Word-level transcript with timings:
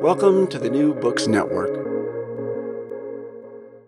Welcome 0.00 0.46
to 0.46 0.58
the 0.58 0.70
New 0.70 0.94
Books 0.94 1.26
Network. 1.26 1.76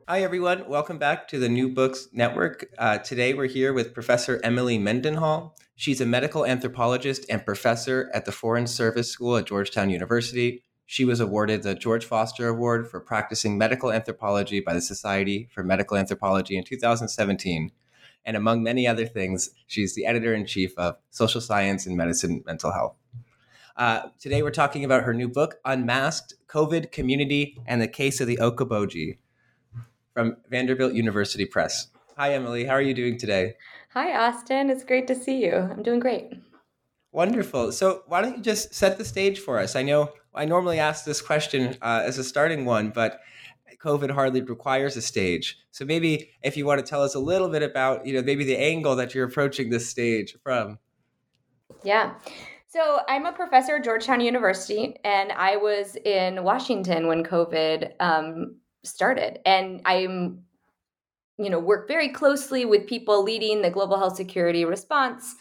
Hi, 0.06 0.22
everyone. 0.22 0.68
Welcome 0.68 0.98
back 0.98 1.26
to 1.28 1.38
the 1.38 1.48
New 1.48 1.70
Books 1.70 2.08
Network. 2.12 2.68
Uh, 2.76 2.98
today 2.98 3.32
we're 3.32 3.46
here 3.46 3.72
with 3.72 3.94
Professor 3.94 4.38
Emily 4.44 4.76
Mendenhall. 4.76 5.56
She's 5.74 6.02
a 6.02 6.06
medical 6.06 6.44
anthropologist 6.44 7.24
and 7.30 7.46
professor 7.46 8.10
at 8.12 8.26
the 8.26 8.30
Foreign 8.30 8.66
Service 8.66 9.10
School 9.10 9.38
at 9.38 9.46
Georgetown 9.46 9.88
University. 9.88 10.62
She 10.84 11.06
was 11.06 11.18
awarded 11.18 11.62
the 11.62 11.74
George 11.74 12.04
Foster 12.04 12.46
Award 12.46 12.90
for 12.90 13.00
practicing 13.00 13.56
medical 13.56 13.90
anthropology 13.90 14.60
by 14.60 14.74
the 14.74 14.82
Society 14.82 15.48
for 15.50 15.64
Medical 15.64 15.96
Anthropology 15.96 16.58
in 16.58 16.64
2017. 16.64 17.72
And 18.26 18.36
among 18.36 18.62
many 18.62 18.86
other 18.86 19.06
things, 19.06 19.48
she's 19.66 19.94
the 19.94 20.04
editor 20.04 20.34
in 20.34 20.44
chief 20.44 20.76
of 20.76 20.96
Social 21.08 21.40
Science 21.40 21.86
and 21.86 21.96
Medicine 21.96 22.44
Mental 22.44 22.70
Health. 22.70 22.96
Uh, 23.76 24.08
today, 24.18 24.42
we're 24.42 24.50
talking 24.50 24.84
about 24.84 25.04
her 25.04 25.14
new 25.14 25.28
book, 25.28 25.56
Unmasked 25.64 26.34
COVID, 26.46 26.92
Community, 26.92 27.58
and 27.66 27.80
the 27.80 27.88
Case 27.88 28.20
of 28.20 28.26
the 28.26 28.36
Okoboji 28.36 29.18
from 30.12 30.36
Vanderbilt 30.50 30.92
University 30.92 31.46
Press. 31.46 31.88
Hi, 32.18 32.34
Emily. 32.34 32.66
How 32.66 32.74
are 32.74 32.82
you 32.82 32.92
doing 32.92 33.18
today? 33.18 33.54
Hi, 33.94 34.14
Austin. 34.14 34.68
It's 34.68 34.84
great 34.84 35.06
to 35.06 35.14
see 35.14 35.42
you. 35.42 35.54
I'm 35.54 35.82
doing 35.82 36.00
great. 36.00 36.34
Wonderful. 37.12 37.72
So, 37.72 38.02
why 38.06 38.20
don't 38.20 38.36
you 38.36 38.42
just 38.42 38.74
set 38.74 38.98
the 38.98 39.04
stage 39.04 39.38
for 39.38 39.58
us? 39.58 39.74
I 39.74 39.82
know 39.82 40.12
I 40.34 40.44
normally 40.44 40.78
ask 40.78 41.04
this 41.04 41.22
question 41.22 41.76
uh, 41.80 42.02
as 42.04 42.18
a 42.18 42.24
starting 42.24 42.66
one, 42.66 42.90
but 42.90 43.20
COVID 43.82 44.10
hardly 44.10 44.42
requires 44.42 44.96
a 44.96 45.02
stage. 45.02 45.58
So, 45.70 45.86
maybe 45.86 46.30
if 46.42 46.58
you 46.58 46.66
want 46.66 46.80
to 46.80 46.86
tell 46.88 47.02
us 47.02 47.14
a 47.14 47.18
little 47.18 47.48
bit 47.48 47.62
about, 47.62 48.06
you 48.06 48.12
know, 48.12 48.22
maybe 48.22 48.44
the 48.44 48.58
angle 48.58 48.96
that 48.96 49.14
you're 49.14 49.26
approaching 49.26 49.70
this 49.70 49.88
stage 49.88 50.36
from. 50.42 50.78
Yeah. 51.82 52.14
So 52.72 53.00
I'm 53.06 53.26
a 53.26 53.32
professor 53.32 53.76
at 53.76 53.84
Georgetown 53.84 54.22
University, 54.22 54.96
and 55.04 55.30
I 55.30 55.58
was 55.58 55.94
in 55.94 56.42
Washington 56.42 57.06
when 57.06 57.22
COVID 57.22 57.92
um, 58.00 58.56
started, 58.82 59.40
and 59.44 59.82
I'm, 59.84 60.44
you 61.36 61.50
know, 61.50 61.58
work 61.58 61.86
very 61.86 62.08
closely 62.08 62.64
with 62.64 62.86
people 62.86 63.22
leading 63.22 63.60
the 63.60 63.68
global 63.68 63.98
health 63.98 64.16
security 64.16 64.64
response, 64.64 65.34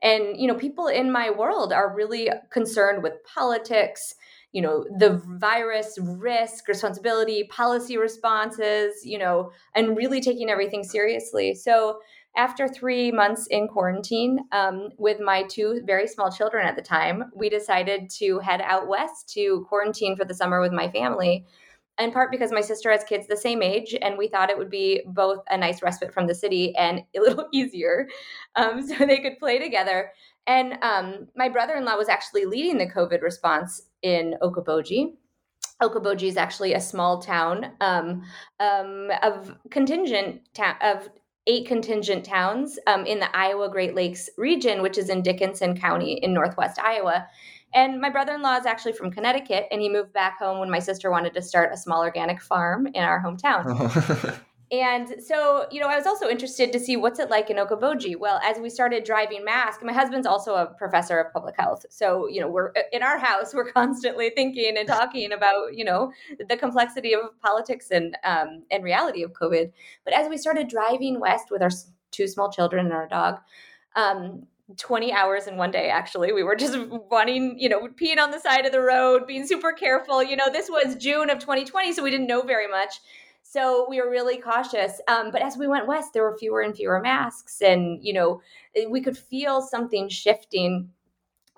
and 0.00 0.40
you 0.40 0.46
know, 0.46 0.54
people 0.54 0.86
in 0.86 1.10
my 1.10 1.28
world 1.28 1.72
are 1.72 1.92
really 1.92 2.30
concerned 2.52 3.02
with 3.02 3.14
politics. 3.34 4.14
You 4.52 4.62
know, 4.62 4.86
the 4.96 5.20
virus 5.26 5.98
risk, 6.00 6.68
responsibility, 6.68 7.48
policy 7.50 7.98
responses, 7.98 9.04
you 9.04 9.18
know, 9.18 9.50
and 9.74 9.96
really 9.96 10.20
taking 10.20 10.48
everything 10.48 10.84
seriously. 10.84 11.52
So, 11.52 11.98
after 12.36 12.68
three 12.68 13.10
months 13.10 13.46
in 13.46 13.66
quarantine 13.66 14.40
um, 14.52 14.90
with 14.98 15.20
my 15.20 15.42
two 15.44 15.80
very 15.84 16.06
small 16.06 16.30
children 16.30 16.66
at 16.66 16.76
the 16.76 16.82
time, 16.82 17.30
we 17.34 17.48
decided 17.48 18.10
to 18.10 18.38
head 18.40 18.60
out 18.60 18.88
west 18.88 19.30
to 19.34 19.64
quarantine 19.68 20.16
for 20.16 20.24
the 20.24 20.34
summer 20.34 20.60
with 20.60 20.72
my 20.72 20.90
family. 20.90 21.46
In 21.98 22.12
part 22.12 22.30
because 22.30 22.52
my 22.52 22.60
sister 22.60 22.90
has 22.90 23.04
kids 23.04 23.26
the 23.26 23.38
same 23.38 23.62
age, 23.62 23.96
and 24.02 24.18
we 24.18 24.28
thought 24.28 24.50
it 24.50 24.58
would 24.58 24.68
be 24.68 25.00
both 25.06 25.38
a 25.48 25.56
nice 25.56 25.80
respite 25.80 26.12
from 26.12 26.26
the 26.26 26.34
city 26.34 26.76
and 26.76 27.00
a 27.16 27.20
little 27.20 27.46
easier 27.52 28.06
um, 28.54 28.82
so 28.86 29.06
they 29.06 29.18
could 29.18 29.38
play 29.38 29.58
together. 29.58 30.12
And 30.46 30.78
um, 30.82 31.28
my 31.34 31.48
brother 31.48 31.74
in 31.74 31.84
law 31.84 31.96
was 31.96 32.10
actually 32.10 32.44
leading 32.44 32.76
the 32.76 32.86
COVID 32.86 33.22
response 33.22 33.82
in 34.02 34.34
Okoboji. 34.42 35.14
Okoboji 35.82 36.28
is 36.28 36.36
actually 36.36 36.74
a 36.74 36.80
small 36.80 37.20
town 37.20 37.72
um, 37.80 38.22
um, 38.60 39.10
of 39.22 39.54
contingent 39.70 40.42
ta- 40.54 40.78
of 40.80 41.08
eight 41.46 41.66
contingent 41.66 42.24
towns 42.24 42.78
um, 42.86 43.06
in 43.06 43.20
the 43.20 43.36
Iowa 43.36 43.68
Great 43.70 43.94
Lakes 43.94 44.28
region, 44.36 44.82
which 44.82 44.98
is 44.98 45.08
in 45.08 45.22
Dickinson 45.22 45.76
County 45.76 46.14
in 46.14 46.32
northwest 46.32 46.78
Iowa. 46.78 47.26
And 47.74 48.00
my 48.00 48.10
brother 48.10 48.34
in 48.34 48.42
law 48.42 48.56
is 48.56 48.66
actually 48.66 48.94
from 48.94 49.10
Connecticut, 49.10 49.66
and 49.70 49.80
he 49.80 49.88
moved 49.88 50.12
back 50.12 50.38
home 50.38 50.60
when 50.60 50.70
my 50.70 50.78
sister 50.78 51.10
wanted 51.10 51.34
to 51.34 51.42
start 51.42 51.72
a 51.72 51.76
small 51.76 52.02
organic 52.02 52.40
farm 52.40 52.86
in 52.86 53.02
our 53.02 53.22
hometown. 53.22 54.40
And 54.72 55.22
so, 55.24 55.66
you 55.70 55.80
know, 55.80 55.86
I 55.86 55.96
was 55.96 56.06
also 56.06 56.28
interested 56.28 56.72
to 56.72 56.80
see 56.80 56.96
what's 56.96 57.20
it 57.20 57.30
like 57.30 57.50
in 57.50 57.56
Okoboji. 57.56 58.16
Well, 58.18 58.40
as 58.42 58.58
we 58.58 58.68
started 58.68 59.04
driving 59.04 59.44
mask, 59.44 59.80
my 59.84 59.92
husband's 59.92 60.26
also 60.26 60.54
a 60.54 60.66
professor 60.66 61.20
of 61.20 61.32
public 61.32 61.54
health. 61.56 61.86
So, 61.88 62.26
you 62.26 62.40
know, 62.40 62.48
we're 62.48 62.72
in 62.92 63.02
our 63.02 63.16
house, 63.16 63.54
we're 63.54 63.70
constantly 63.72 64.30
thinking 64.30 64.76
and 64.76 64.88
talking 64.88 65.30
about, 65.30 65.76
you 65.76 65.84
know, 65.84 66.10
the 66.48 66.56
complexity 66.56 67.14
of 67.14 67.40
politics 67.40 67.92
and 67.92 68.16
um, 68.24 68.64
and 68.72 68.82
reality 68.82 69.22
of 69.22 69.32
COVID. 69.32 69.70
But 70.04 70.14
as 70.14 70.28
we 70.28 70.36
started 70.36 70.66
driving 70.66 71.20
west 71.20 71.52
with 71.52 71.62
our 71.62 71.70
two 72.10 72.26
small 72.26 72.50
children 72.50 72.86
and 72.86 72.94
our 72.94 73.06
dog, 73.06 73.38
um, 73.94 74.46
20 74.78 75.12
hours 75.12 75.46
in 75.46 75.56
one 75.56 75.70
day 75.70 75.88
actually 75.88 76.32
we 76.32 76.42
were 76.42 76.56
just 76.56 76.76
wanting 77.08 77.56
you 77.56 77.68
know 77.68 77.86
peeing 77.86 78.18
on 78.18 78.32
the 78.32 78.40
side 78.40 78.66
of 78.66 78.72
the 78.72 78.80
road 78.80 79.24
being 79.24 79.46
super 79.46 79.72
careful 79.72 80.24
you 80.24 80.34
know 80.34 80.50
this 80.50 80.68
was 80.68 80.96
june 80.96 81.30
of 81.30 81.38
2020 81.38 81.92
so 81.92 82.02
we 82.02 82.10
didn't 82.10 82.26
know 82.26 82.42
very 82.42 82.66
much 82.66 82.98
so 83.48 83.86
we 83.88 84.00
were 84.00 84.10
really 84.10 84.38
cautious. 84.38 85.00
Um, 85.08 85.30
but 85.30 85.42
as 85.42 85.56
we 85.56 85.66
went 85.66 85.86
west, 85.86 86.12
there 86.12 86.22
were 86.22 86.36
fewer 86.36 86.60
and 86.60 86.74
fewer 86.74 87.00
masks, 87.00 87.62
and 87.62 87.98
you 88.02 88.12
know, 88.12 88.40
eh, 88.74 88.86
we 88.88 89.00
could 89.00 89.16
feel 89.16 89.62
something 89.62 90.08
shifting. 90.08 90.90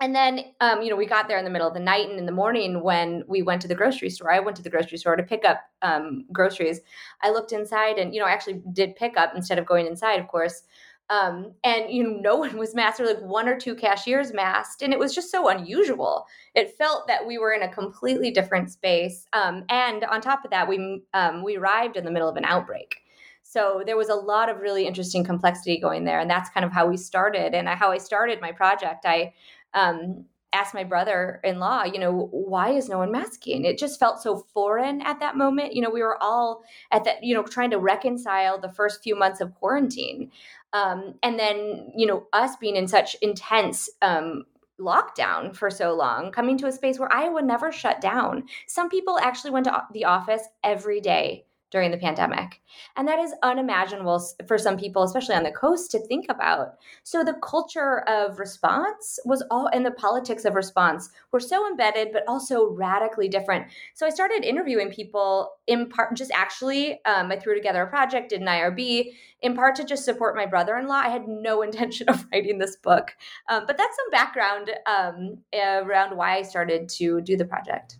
And 0.01 0.15
then, 0.15 0.45
um, 0.61 0.81
you 0.81 0.89
know, 0.89 0.95
we 0.95 1.05
got 1.05 1.27
there 1.27 1.37
in 1.37 1.43
the 1.43 1.49
middle 1.51 1.67
of 1.67 1.73
the 1.73 1.79
night 1.81 2.09
and 2.09 2.17
in 2.17 2.25
the 2.25 2.31
morning 2.31 2.81
when 2.81 3.23
we 3.27 3.41
went 3.41 3.61
to 3.63 3.67
the 3.67 3.75
grocery 3.75 4.09
store. 4.09 4.31
I 4.31 4.39
went 4.39 4.55
to 4.55 4.63
the 4.63 4.69
grocery 4.69 4.97
store 4.97 5.17
to 5.17 5.23
pick 5.23 5.43
up 5.43 5.59
um, 5.81 6.23
groceries. 6.31 6.79
I 7.21 7.31
looked 7.31 7.51
inside, 7.51 7.97
and 7.97 8.13
you 8.13 8.21
know, 8.21 8.25
I 8.25 8.31
actually 8.31 8.61
did 8.71 8.95
pick 8.95 9.17
up 9.17 9.33
instead 9.35 9.59
of 9.59 9.65
going 9.65 9.87
inside, 9.87 10.19
of 10.19 10.27
course. 10.27 10.63
Um, 11.09 11.53
and 11.63 11.91
you 11.91 12.03
know, 12.03 12.19
no 12.21 12.35
one 12.37 12.57
was 12.57 12.75
masked. 12.75 12.99
Or 12.99 13.05
like 13.05 13.21
one 13.21 13.47
or 13.47 13.59
two 13.59 13.75
cashiers 13.75 14.33
masked, 14.33 14.81
and 14.81 14.93
it 14.93 14.99
was 14.99 15.13
just 15.13 15.31
so 15.31 15.49
unusual. 15.49 16.25
It 16.55 16.77
felt 16.77 17.07
that 17.07 17.25
we 17.25 17.37
were 17.37 17.51
in 17.51 17.63
a 17.63 17.71
completely 17.71 18.31
different 18.31 18.71
space. 18.71 19.25
Um, 19.33 19.65
and 19.69 20.03
on 20.05 20.21
top 20.21 20.45
of 20.45 20.51
that, 20.51 20.67
we 20.67 21.03
um, 21.13 21.43
we 21.43 21.57
arrived 21.57 21.97
in 21.97 22.05
the 22.05 22.11
middle 22.11 22.29
of 22.29 22.37
an 22.37 22.45
outbreak. 22.45 22.97
So 23.43 23.81
there 23.83 23.97
was 23.97 24.09
a 24.09 24.15
lot 24.15 24.47
of 24.49 24.59
really 24.59 24.85
interesting 24.85 25.23
complexity 25.23 25.79
going 25.79 26.03
there, 26.03 26.19
and 26.19 26.29
that's 26.29 26.51
kind 26.51 26.65
of 26.65 26.71
how 26.71 26.87
we 26.87 26.97
started. 26.97 27.55
And 27.55 27.67
how 27.67 27.91
I 27.91 27.97
started 27.97 28.41
my 28.41 28.51
project, 28.51 29.05
I 29.05 29.33
um, 29.73 30.25
asked 30.53 30.73
my 30.73 30.83
brother-in-law, 30.83 31.85
you 31.85 31.99
know, 31.99 32.29
why 32.31 32.71
is 32.71 32.89
no 32.89 32.99
one 32.99 33.11
masking? 33.11 33.65
It 33.65 33.77
just 33.77 33.99
felt 33.99 34.21
so 34.21 34.37
foreign 34.53 35.01
at 35.01 35.19
that 35.19 35.37
moment. 35.37 35.73
You 35.73 35.81
know, 35.81 35.89
we 35.89 36.01
were 36.01 36.21
all 36.21 36.63
at 36.91 37.03
that, 37.03 37.23
you 37.23 37.35
know, 37.35 37.43
trying 37.43 37.69
to 37.71 37.79
reconcile 37.79 38.59
the 38.59 38.69
first 38.69 39.03
few 39.03 39.15
months 39.15 39.41
of 39.41 39.53
quarantine. 39.55 40.31
Um, 40.73 41.15
and 41.23 41.39
then, 41.39 41.91
you 41.95 42.05
know, 42.05 42.27
us 42.33 42.55
being 42.57 42.75
in 42.75 42.87
such 42.87 43.15
intense 43.21 43.89
um, 44.01 44.45
lockdown 44.79 45.55
for 45.55 45.69
so 45.69 45.93
long, 45.93 46.31
coming 46.31 46.57
to 46.59 46.67
a 46.67 46.71
space 46.71 46.99
where 46.99 47.11
Iowa 47.11 47.41
never 47.41 47.71
shut 47.71 48.01
down. 48.01 48.43
Some 48.67 48.89
people 48.89 49.19
actually 49.19 49.51
went 49.51 49.65
to 49.65 49.83
the 49.93 50.05
office 50.05 50.43
every 50.63 51.01
day 51.01 51.45
during 51.71 51.91
the 51.91 51.97
pandemic. 51.97 52.61
And 52.95 53.07
that 53.07 53.19
is 53.19 53.33
unimaginable 53.43 54.23
for 54.47 54.57
some 54.57 54.77
people, 54.77 55.03
especially 55.03 55.35
on 55.35 55.43
the 55.43 55.51
coast, 55.51 55.91
to 55.91 55.99
think 55.99 56.25
about. 56.29 56.75
So 57.03 57.23
the 57.23 57.37
culture 57.43 57.99
of 58.07 58.39
response 58.39 59.19
was 59.25 59.43
all, 59.51 59.67
and 59.67 59.85
the 59.85 59.91
politics 59.91 60.45
of 60.45 60.55
response 60.55 61.09
were 61.31 61.39
so 61.39 61.67
embedded, 61.67 62.09
but 62.11 62.23
also 62.27 62.69
radically 62.69 63.27
different. 63.27 63.67
So 63.93 64.05
I 64.05 64.09
started 64.09 64.43
interviewing 64.43 64.89
people 64.89 65.51
in 65.67 65.89
part, 65.89 66.15
just 66.15 66.31
actually, 66.31 67.03
um, 67.05 67.31
I 67.31 67.37
threw 67.37 67.53
together 67.53 67.83
a 67.83 67.87
project, 67.87 68.29
did 68.29 68.41
an 68.41 68.47
IRB, 68.47 69.13
in 69.41 69.55
part 69.55 69.75
to 69.75 69.83
just 69.83 70.03
support 70.03 70.35
my 70.35 70.45
brother 70.45 70.77
in 70.77 70.87
law. 70.87 70.95
I 70.95 71.09
had 71.09 71.27
no 71.27 71.61
intention 71.69 72.09
of 72.09 72.25
writing 72.31 72.57
this 72.57 72.75
book, 72.75 73.11
um, 73.49 73.65
but 73.67 73.77
that's 73.77 73.95
some 73.95 74.09
background 74.11 74.71
um, 74.85 75.37
around 75.53 76.17
why 76.17 76.37
I 76.37 76.41
started 76.41 76.89
to 76.89 77.21
do 77.21 77.37
the 77.37 77.45
project. 77.45 77.97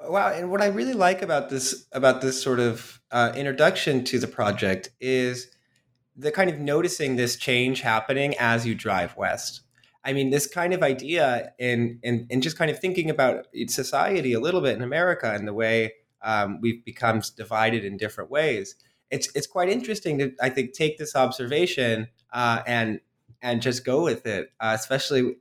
Wow, 0.00 0.32
and 0.32 0.50
what 0.50 0.60
I 0.60 0.66
really 0.66 0.94
like 0.94 1.22
about 1.22 1.48
this 1.48 1.86
about 1.92 2.20
this 2.20 2.42
sort 2.42 2.60
of 2.60 3.00
uh, 3.10 3.32
introduction 3.36 4.04
to 4.04 4.18
the 4.18 4.26
project 4.26 4.90
is 5.00 5.48
the 6.16 6.32
kind 6.32 6.50
of 6.50 6.58
noticing 6.58 7.16
this 7.16 7.36
change 7.36 7.80
happening 7.80 8.34
as 8.38 8.66
you 8.66 8.74
drive 8.74 9.16
west. 9.16 9.62
I 10.04 10.12
mean, 10.12 10.30
this 10.30 10.46
kind 10.46 10.74
of 10.74 10.82
idea 10.82 11.52
and 11.60 12.00
and 12.02 12.26
and 12.30 12.42
just 12.42 12.58
kind 12.58 12.70
of 12.70 12.78
thinking 12.78 13.10
about 13.10 13.46
society 13.68 14.32
a 14.32 14.40
little 14.40 14.60
bit 14.60 14.76
in 14.76 14.82
America 14.82 15.32
and 15.32 15.46
the 15.46 15.54
way 15.54 15.92
um, 16.22 16.60
we've 16.60 16.84
become 16.84 17.22
divided 17.36 17.84
in 17.84 17.96
different 17.96 18.30
ways. 18.30 18.74
It's 19.10 19.28
it's 19.34 19.46
quite 19.46 19.68
interesting 19.68 20.18
to 20.18 20.32
I 20.40 20.48
think 20.48 20.72
take 20.72 20.98
this 20.98 21.14
observation 21.14 22.08
uh, 22.32 22.62
and 22.66 23.00
and 23.40 23.62
just 23.62 23.84
go 23.84 24.02
with 24.02 24.26
it, 24.26 24.52
uh, 24.60 24.76
especially 24.78 25.36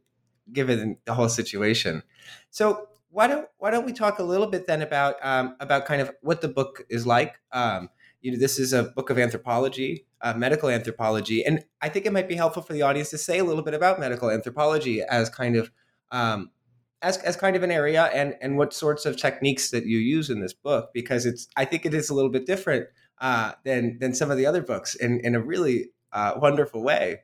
given 0.51 0.97
the 1.05 1.13
whole 1.13 1.29
situation. 1.29 2.03
So 2.49 2.87
why 3.11 3.27
don't 3.27 3.47
why 3.57 3.71
don't 3.71 3.85
we 3.85 3.93
talk 3.93 4.19
a 4.19 4.23
little 4.23 4.47
bit 4.47 4.67
then 4.67 4.81
about 4.81 5.15
um, 5.21 5.55
about 5.59 5.85
kind 5.85 6.01
of 6.01 6.11
what 6.21 6.41
the 6.41 6.47
book 6.47 6.83
is 6.89 7.05
like? 7.05 7.35
Um, 7.51 7.89
you 8.21 8.31
know, 8.31 8.39
this 8.39 8.57
is 8.59 8.71
a 8.71 8.83
book 8.83 9.09
of 9.09 9.19
anthropology, 9.19 10.05
uh, 10.21 10.33
medical 10.33 10.69
anthropology, 10.69 11.43
and 11.43 11.63
I 11.81 11.89
think 11.89 12.05
it 12.05 12.13
might 12.13 12.29
be 12.29 12.35
helpful 12.35 12.63
for 12.63 12.73
the 12.73 12.83
audience 12.83 13.09
to 13.09 13.17
say 13.17 13.39
a 13.39 13.43
little 13.43 13.63
bit 13.63 13.73
about 13.73 13.99
medical 13.99 14.29
anthropology 14.29 15.01
as 15.01 15.29
kind 15.29 15.55
of 15.55 15.71
um, 16.11 16.51
as, 17.01 17.17
as 17.17 17.35
kind 17.35 17.55
of 17.55 17.63
an 17.63 17.71
area 17.71 18.05
and 18.13 18.35
and 18.41 18.57
what 18.57 18.73
sorts 18.73 19.05
of 19.05 19.17
techniques 19.17 19.71
that 19.71 19.85
you 19.85 19.97
use 19.97 20.29
in 20.29 20.39
this 20.39 20.53
book 20.53 20.91
because 20.93 21.25
it's 21.25 21.47
I 21.57 21.65
think 21.65 21.85
it 21.85 21.93
is 21.93 22.09
a 22.09 22.13
little 22.13 22.31
bit 22.31 22.45
different 22.45 22.87
uh, 23.19 23.53
than 23.65 23.97
than 23.99 24.13
some 24.13 24.31
of 24.31 24.37
the 24.37 24.45
other 24.45 24.61
books 24.61 24.95
in 24.95 25.19
in 25.21 25.35
a 25.35 25.41
really 25.41 25.89
uh, 26.13 26.33
wonderful 26.37 26.83
way. 26.83 27.23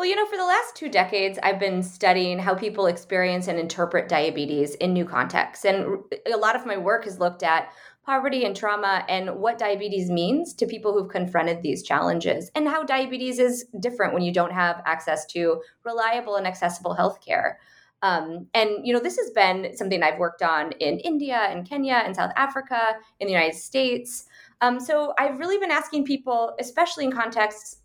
Well, 0.00 0.08
you 0.08 0.16
know, 0.16 0.24
for 0.24 0.38
the 0.38 0.46
last 0.46 0.74
two 0.74 0.88
decades, 0.88 1.38
I've 1.42 1.60
been 1.60 1.82
studying 1.82 2.38
how 2.38 2.54
people 2.54 2.86
experience 2.86 3.48
and 3.48 3.58
interpret 3.58 4.08
diabetes 4.08 4.74
in 4.76 4.94
new 4.94 5.04
contexts. 5.04 5.66
And 5.66 5.98
a 6.24 6.38
lot 6.38 6.56
of 6.56 6.64
my 6.64 6.78
work 6.78 7.04
has 7.04 7.20
looked 7.20 7.42
at 7.42 7.70
poverty 8.06 8.46
and 8.46 8.56
trauma 8.56 9.04
and 9.10 9.36
what 9.36 9.58
diabetes 9.58 10.08
means 10.08 10.54
to 10.54 10.64
people 10.64 10.94
who've 10.94 11.10
confronted 11.10 11.60
these 11.60 11.82
challenges 11.82 12.50
and 12.54 12.66
how 12.66 12.82
diabetes 12.82 13.38
is 13.38 13.66
different 13.78 14.14
when 14.14 14.22
you 14.22 14.32
don't 14.32 14.54
have 14.54 14.82
access 14.86 15.26
to 15.26 15.60
reliable 15.84 16.36
and 16.36 16.46
accessible 16.46 16.96
healthcare. 16.98 17.56
Um, 18.00 18.46
and 18.54 18.86
you 18.86 18.94
know, 18.94 19.00
this 19.00 19.18
has 19.18 19.28
been 19.32 19.76
something 19.76 20.02
I've 20.02 20.18
worked 20.18 20.40
on 20.40 20.72
in 20.80 20.98
India 21.00 21.42
and 21.50 21.68
Kenya 21.68 22.00
and 22.06 22.16
South 22.16 22.32
Africa, 22.36 22.94
in 23.18 23.26
the 23.26 23.34
United 23.34 23.58
States. 23.58 24.24
Um, 24.62 24.80
so 24.80 25.12
I've 25.18 25.38
really 25.38 25.58
been 25.58 25.70
asking 25.70 26.06
people, 26.06 26.54
especially 26.58 27.04
in 27.04 27.12
contexts 27.12 27.79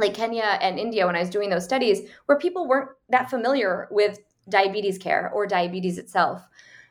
like 0.00 0.14
Kenya 0.14 0.58
and 0.60 0.78
India 0.78 1.06
when 1.06 1.16
I 1.16 1.20
was 1.20 1.30
doing 1.30 1.50
those 1.50 1.64
studies 1.64 2.08
where 2.26 2.38
people 2.38 2.66
weren't 2.66 2.90
that 3.10 3.30
familiar 3.30 3.88
with 3.90 4.18
diabetes 4.48 4.98
care 4.98 5.30
or 5.34 5.46
diabetes 5.46 5.98
itself. 5.98 6.42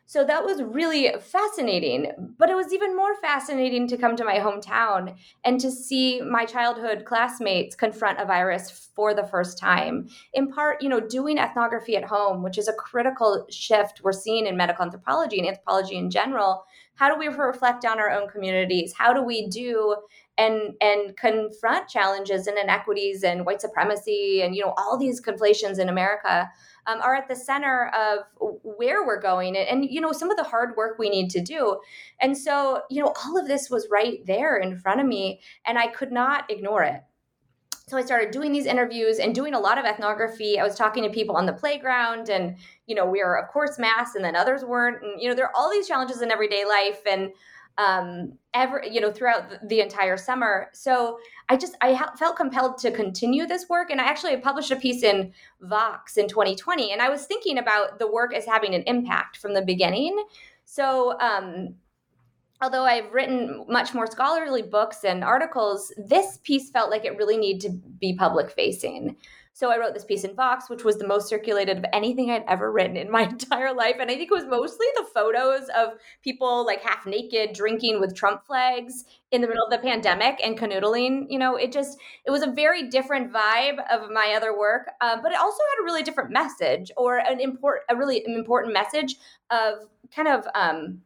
So 0.09 0.23
that 0.23 0.43
was 0.43 0.63
really 0.63 1.13
fascinating. 1.21 2.11
But 2.39 2.49
it 2.49 2.55
was 2.55 2.73
even 2.73 2.95
more 2.95 3.15
fascinating 3.21 3.87
to 3.89 3.97
come 3.97 4.15
to 4.15 4.25
my 4.25 4.37
hometown 4.37 5.15
and 5.43 5.59
to 5.59 5.69
see 5.69 6.19
my 6.21 6.45
childhood 6.45 7.05
classmates 7.05 7.75
confront 7.75 8.19
a 8.19 8.25
virus 8.25 8.89
for 8.95 9.13
the 9.13 9.27
first 9.27 9.59
time. 9.59 10.09
In 10.33 10.51
part, 10.51 10.81
you 10.81 10.89
know, 10.89 10.99
doing 10.99 11.37
ethnography 11.37 11.95
at 11.95 12.05
home, 12.05 12.41
which 12.41 12.57
is 12.57 12.67
a 12.67 12.73
critical 12.73 13.45
shift 13.51 14.01
we're 14.03 14.11
seeing 14.11 14.47
in 14.47 14.57
medical 14.57 14.83
anthropology 14.83 15.37
and 15.37 15.47
anthropology 15.47 15.97
in 15.97 16.09
general. 16.09 16.63
How 16.95 17.13
do 17.13 17.19
we 17.19 17.27
reflect 17.27 17.85
on 17.85 17.99
our 17.99 18.09
own 18.09 18.29
communities? 18.29 18.95
How 18.97 19.13
do 19.13 19.21
we 19.21 19.47
do 19.47 19.95
and 20.39 20.73
and 20.81 21.15
confront 21.17 21.87
challenges 21.89 22.47
and 22.47 22.57
inequities 22.57 23.23
and 23.23 23.45
white 23.45 23.61
supremacy 23.61 24.41
and 24.41 24.55
you 24.55 24.63
know 24.63 24.73
all 24.77 24.97
these 24.97 25.19
conflations 25.19 25.77
in 25.77 25.89
America 25.89 26.49
um, 26.87 26.99
are 27.01 27.13
at 27.13 27.27
the 27.27 27.35
center 27.35 27.91
of 27.93 28.19
where 28.63 29.05
we're 29.05 29.21
going 29.21 29.57
and, 29.57 29.67
and 29.67 29.85
you 29.91 29.99
know 29.99 30.13
some 30.13 30.31
of 30.31 30.37
the 30.37 30.43
hard 30.43 30.75
work 30.77 30.97
we 30.97 31.09
need 31.09 31.29
to 31.29 31.41
do 31.41 31.79
and 32.21 32.37
so 32.37 32.81
you 32.89 33.03
know 33.03 33.13
all 33.23 33.37
of 33.37 33.47
this 33.47 33.69
was 33.69 33.87
right 33.91 34.25
there 34.25 34.57
in 34.57 34.77
front 34.77 35.01
of 35.01 35.05
me 35.05 35.41
and 35.65 35.77
I 35.77 35.87
could 35.87 36.11
not 36.11 36.49
ignore 36.49 36.83
it 36.83 37.01
so 37.89 37.97
I 37.97 38.03
started 38.03 38.29
doing 38.29 38.51
these 38.51 38.67
interviews 38.67 39.17
and 39.17 39.33
doing 39.33 39.55
a 39.55 39.59
lot 39.59 39.79
of 39.79 39.85
ethnography. 39.85 40.59
I 40.59 40.63
was 40.63 40.75
talking 40.75 41.01
to 41.01 41.09
people 41.09 41.35
on 41.35 41.47
the 41.47 41.53
playground, 41.53 42.29
and 42.29 42.55
you 42.85 42.93
know, 42.93 43.03
we 43.07 43.23
were 43.23 43.35
of 43.35 43.49
course 43.49 43.79
mass 43.79 44.13
and 44.13 44.23
then 44.23 44.35
others 44.35 44.63
weren't. 44.63 45.01
And 45.01 45.19
you 45.19 45.27
know, 45.27 45.33
there 45.33 45.45
are 45.45 45.55
all 45.55 45.71
these 45.71 45.87
challenges 45.87 46.21
in 46.21 46.29
everyday 46.29 46.65
life, 46.65 47.01
and 47.09 47.31
um, 47.79 48.33
ever 48.53 48.83
you 48.89 48.99
know 48.99 49.11
throughout 49.11 49.67
the, 49.67 49.79
entire 49.79 50.17
summer. 50.17 50.67
So 50.73 51.17
I 51.47 51.55
just 51.55 51.77
I 51.81 51.93
ha- 51.93 52.13
felt 52.19 52.35
compelled 52.35 52.77
to 52.79 52.91
continue 52.91 53.47
this 53.47 53.69
work, 53.69 53.89
and 53.89 54.01
I 54.01 54.03
actually 54.03 54.35
published 54.37 54.69
a 54.71 54.75
piece 54.75 55.01
in 55.01 55.31
Vox 55.61 56.17
in 56.17 56.27
2020, 56.27 56.91
and 56.91 57.01
I 57.01 57.09
was 57.09 57.25
thinking 57.25 57.57
about 57.57 57.97
the 57.97 58.11
work 58.11 58.33
as 58.33 58.45
having 58.45 58.75
an 58.75 58.83
impact 58.85 59.37
from 59.37 59.53
the 59.53 59.61
beginning. 59.61 60.21
So 60.65 61.17
um, 61.19 61.75
although 62.61 62.83
I've 62.83 63.11
written 63.13 63.65
much 63.69 63.93
more 63.93 64.07
scholarly 64.07 64.61
books 64.61 65.05
and 65.05 65.23
articles, 65.23 65.93
this 65.97 66.37
piece 66.43 66.69
felt 66.69 66.91
like 66.91 67.05
it 67.05 67.17
really 67.17 67.37
needed 67.37 67.61
to 67.61 67.77
be 67.99 68.13
public 68.13 68.51
facing. 68.51 69.15
So 69.53 69.71
I 69.71 69.77
wrote 69.77 69.93
this 69.93 70.05
piece 70.05 70.23
in 70.23 70.35
Vox, 70.35 70.69
which 70.69 70.85
was 70.85 70.97
the 70.97 71.07
most 71.07 71.27
circulated 71.27 71.77
of 71.77 71.85
anything 71.91 72.31
I'd 72.31 72.45
ever 72.47 72.71
written 72.71 72.95
in 72.95 73.11
my 73.11 73.23
entire 73.29 73.73
life. 73.73 73.95
And 73.99 74.09
I 74.09 74.15
think 74.15 74.31
it 74.31 74.33
was 74.33 74.45
mostly 74.45 74.87
the 74.95 75.05
photos 75.13 75.67
of 75.75 75.93
people 76.23 76.65
like 76.65 76.81
half 76.81 77.05
naked 77.05 77.53
drinking 77.53 77.99
with 77.99 78.15
Trump 78.15 78.45
flags 78.45 79.03
in 79.31 79.41
the 79.41 79.47
middle 79.47 79.65
of 79.65 79.71
the 79.71 79.77
pandemic 79.77 80.39
and 80.43 80.57
canoodling. 80.57 81.25
You 81.29 81.39
know, 81.39 81.55
it 81.55 81.71
just, 81.71 81.97
it 82.25 82.31
was 82.31 82.43
a 82.43 82.51
very 82.51 82.89
different 82.89 83.33
vibe 83.33 83.79
of 83.91 84.09
my 84.11 84.33
other 84.35 84.57
work, 84.57 84.91
uh, 85.01 85.17
but 85.21 85.31
it 85.31 85.39
also 85.39 85.59
had 85.75 85.83
a 85.83 85.85
really 85.85 86.03
different 86.03 86.31
message 86.31 86.91
or 86.95 87.17
an 87.17 87.39
important, 87.41 87.85
a 87.89 87.95
really 87.95 88.23
important 88.25 88.73
message 88.73 89.15
of 89.49 89.87
kind 90.15 90.27
of 90.27 90.47
um, 90.55 91.01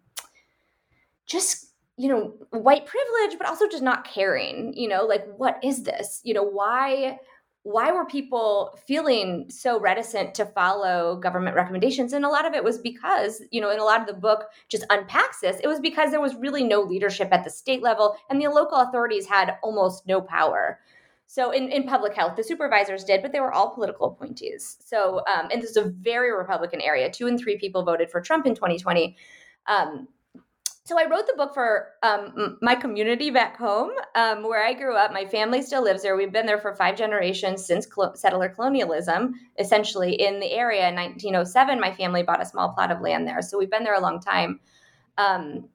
just 1.25 1.71
you 1.97 2.09
know 2.09 2.33
white 2.49 2.85
privilege 2.85 3.37
but 3.37 3.47
also 3.47 3.67
just 3.67 3.83
not 3.83 4.03
caring 4.03 4.73
you 4.75 4.87
know 4.87 5.05
like 5.05 5.25
what 5.37 5.59
is 5.63 5.83
this 5.83 6.21
you 6.23 6.33
know 6.33 6.43
why 6.43 7.17
why 7.63 7.93
were 7.93 8.05
people 8.05 8.77
feeling 8.85 9.49
so 9.49 9.79
reticent 9.79 10.35
to 10.35 10.45
follow 10.45 11.17
government 11.17 11.55
recommendations? 11.55 12.11
And 12.11 12.25
a 12.25 12.29
lot 12.29 12.45
of 12.45 12.53
it 12.53 12.63
was 12.63 12.77
because 12.77 13.41
you 13.51 13.61
know 13.61 13.69
and 13.69 13.79
a 13.79 13.85
lot 13.85 14.01
of 14.01 14.07
the 14.07 14.13
book 14.13 14.45
just 14.67 14.85
unpacks 14.89 15.39
this 15.39 15.59
it 15.63 15.67
was 15.67 15.79
because 15.79 16.11
there 16.11 16.21
was 16.21 16.35
really 16.35 16.63
no 16.63 16.81
leadership 16.81 17.29
at 17.31 17.43
the 17.43 17.49
state 17.49 17.81
level 17.81 18.17
and 18.29 18.39
the 18.41 18.47
local 18.49 18.79
authorities 18.79 19.25
had 19.25 19.57
almost 19.63 20.05
no 20.05 20.21
power. 20.21 20.79
So 21.25 21.51
in, 21.51 21.69
in 21.69 21.87
public 21.87 22.13
health 22.13 22.35
the 22.35 22.43
supervisors 22.43 23.05
did 23.05 23.21
but 23.21 23.31
they 23.31 23.39
were 23.39 23.53
all 23.53 23.73
political 23.73 24.07
appointees. 24.07 24.77
So 24.83 25.23
um, 25.33 25.47
and 25.51 25.61
this 25.61 25.69
is 25.69 25.77
a 25.77 25.85
very 25.85 26.31
republican 26.35 26.81
area. 26.81 27.09
Two 27.09 27.27
and 27.27 27.39
three 27.39 27.57
people 27.57 27.83
voted 27.83 28.11
for 28.11 28.19
trump 28.19 28.45
in 28.45 28.55
2020 28.55 29.15
um, 29.67 30.09
so 30.85 30.99
I 30.99 31.09
wrote 31.09 31.27
the 31.27 31.33
book 31.37 31.53
for 31.53 31.91
um, 32.03 32.57
my 32.61 32.75
community 32.75 33.29
back 33.29 33.57
home, 33.57 33.91
um, 34.15 34.43
where 34.43 34.65
I 34.65 34.73
grew 34.73 34.95
up. 34.95 35.13
My 35.13 35.25
family 35.25 35.61
still 35.61 35.81
lives 35.81 36.03
there. 36.03 36.17
We've 36.17 36.31
been 36.31 36.45
there 36.45 36.59
for 36.59 36.75
five 36.75 36.97
generations 36.97 37.65
since 37.65 37.87
cl- 37.87 38.15
settler 38.15 38.49
colonialism, 38.49 39.33
essentially 39.57 40.13
in 40.13 40.41
the 40.41 40.51
area. 40.51 40.89
In 40.89 40.95
1907, 40.95 41.79
my 41.79 41.93
family 41.93 42.21
bought 42.21 42.41
a 42.41 42.45
small 42.45 42.73
plot 42.73 42.91
of 42.91 42.99
land 42.99 43.25
there, 43.25 43.41
so 43.41 43.57
we've 43.57 43.71
been 43.71 43.85
there 43.85 43.95
a 43.95 44.01
long 44.01 44.19
time. 44.19 44.59
Um, 45.17 45.69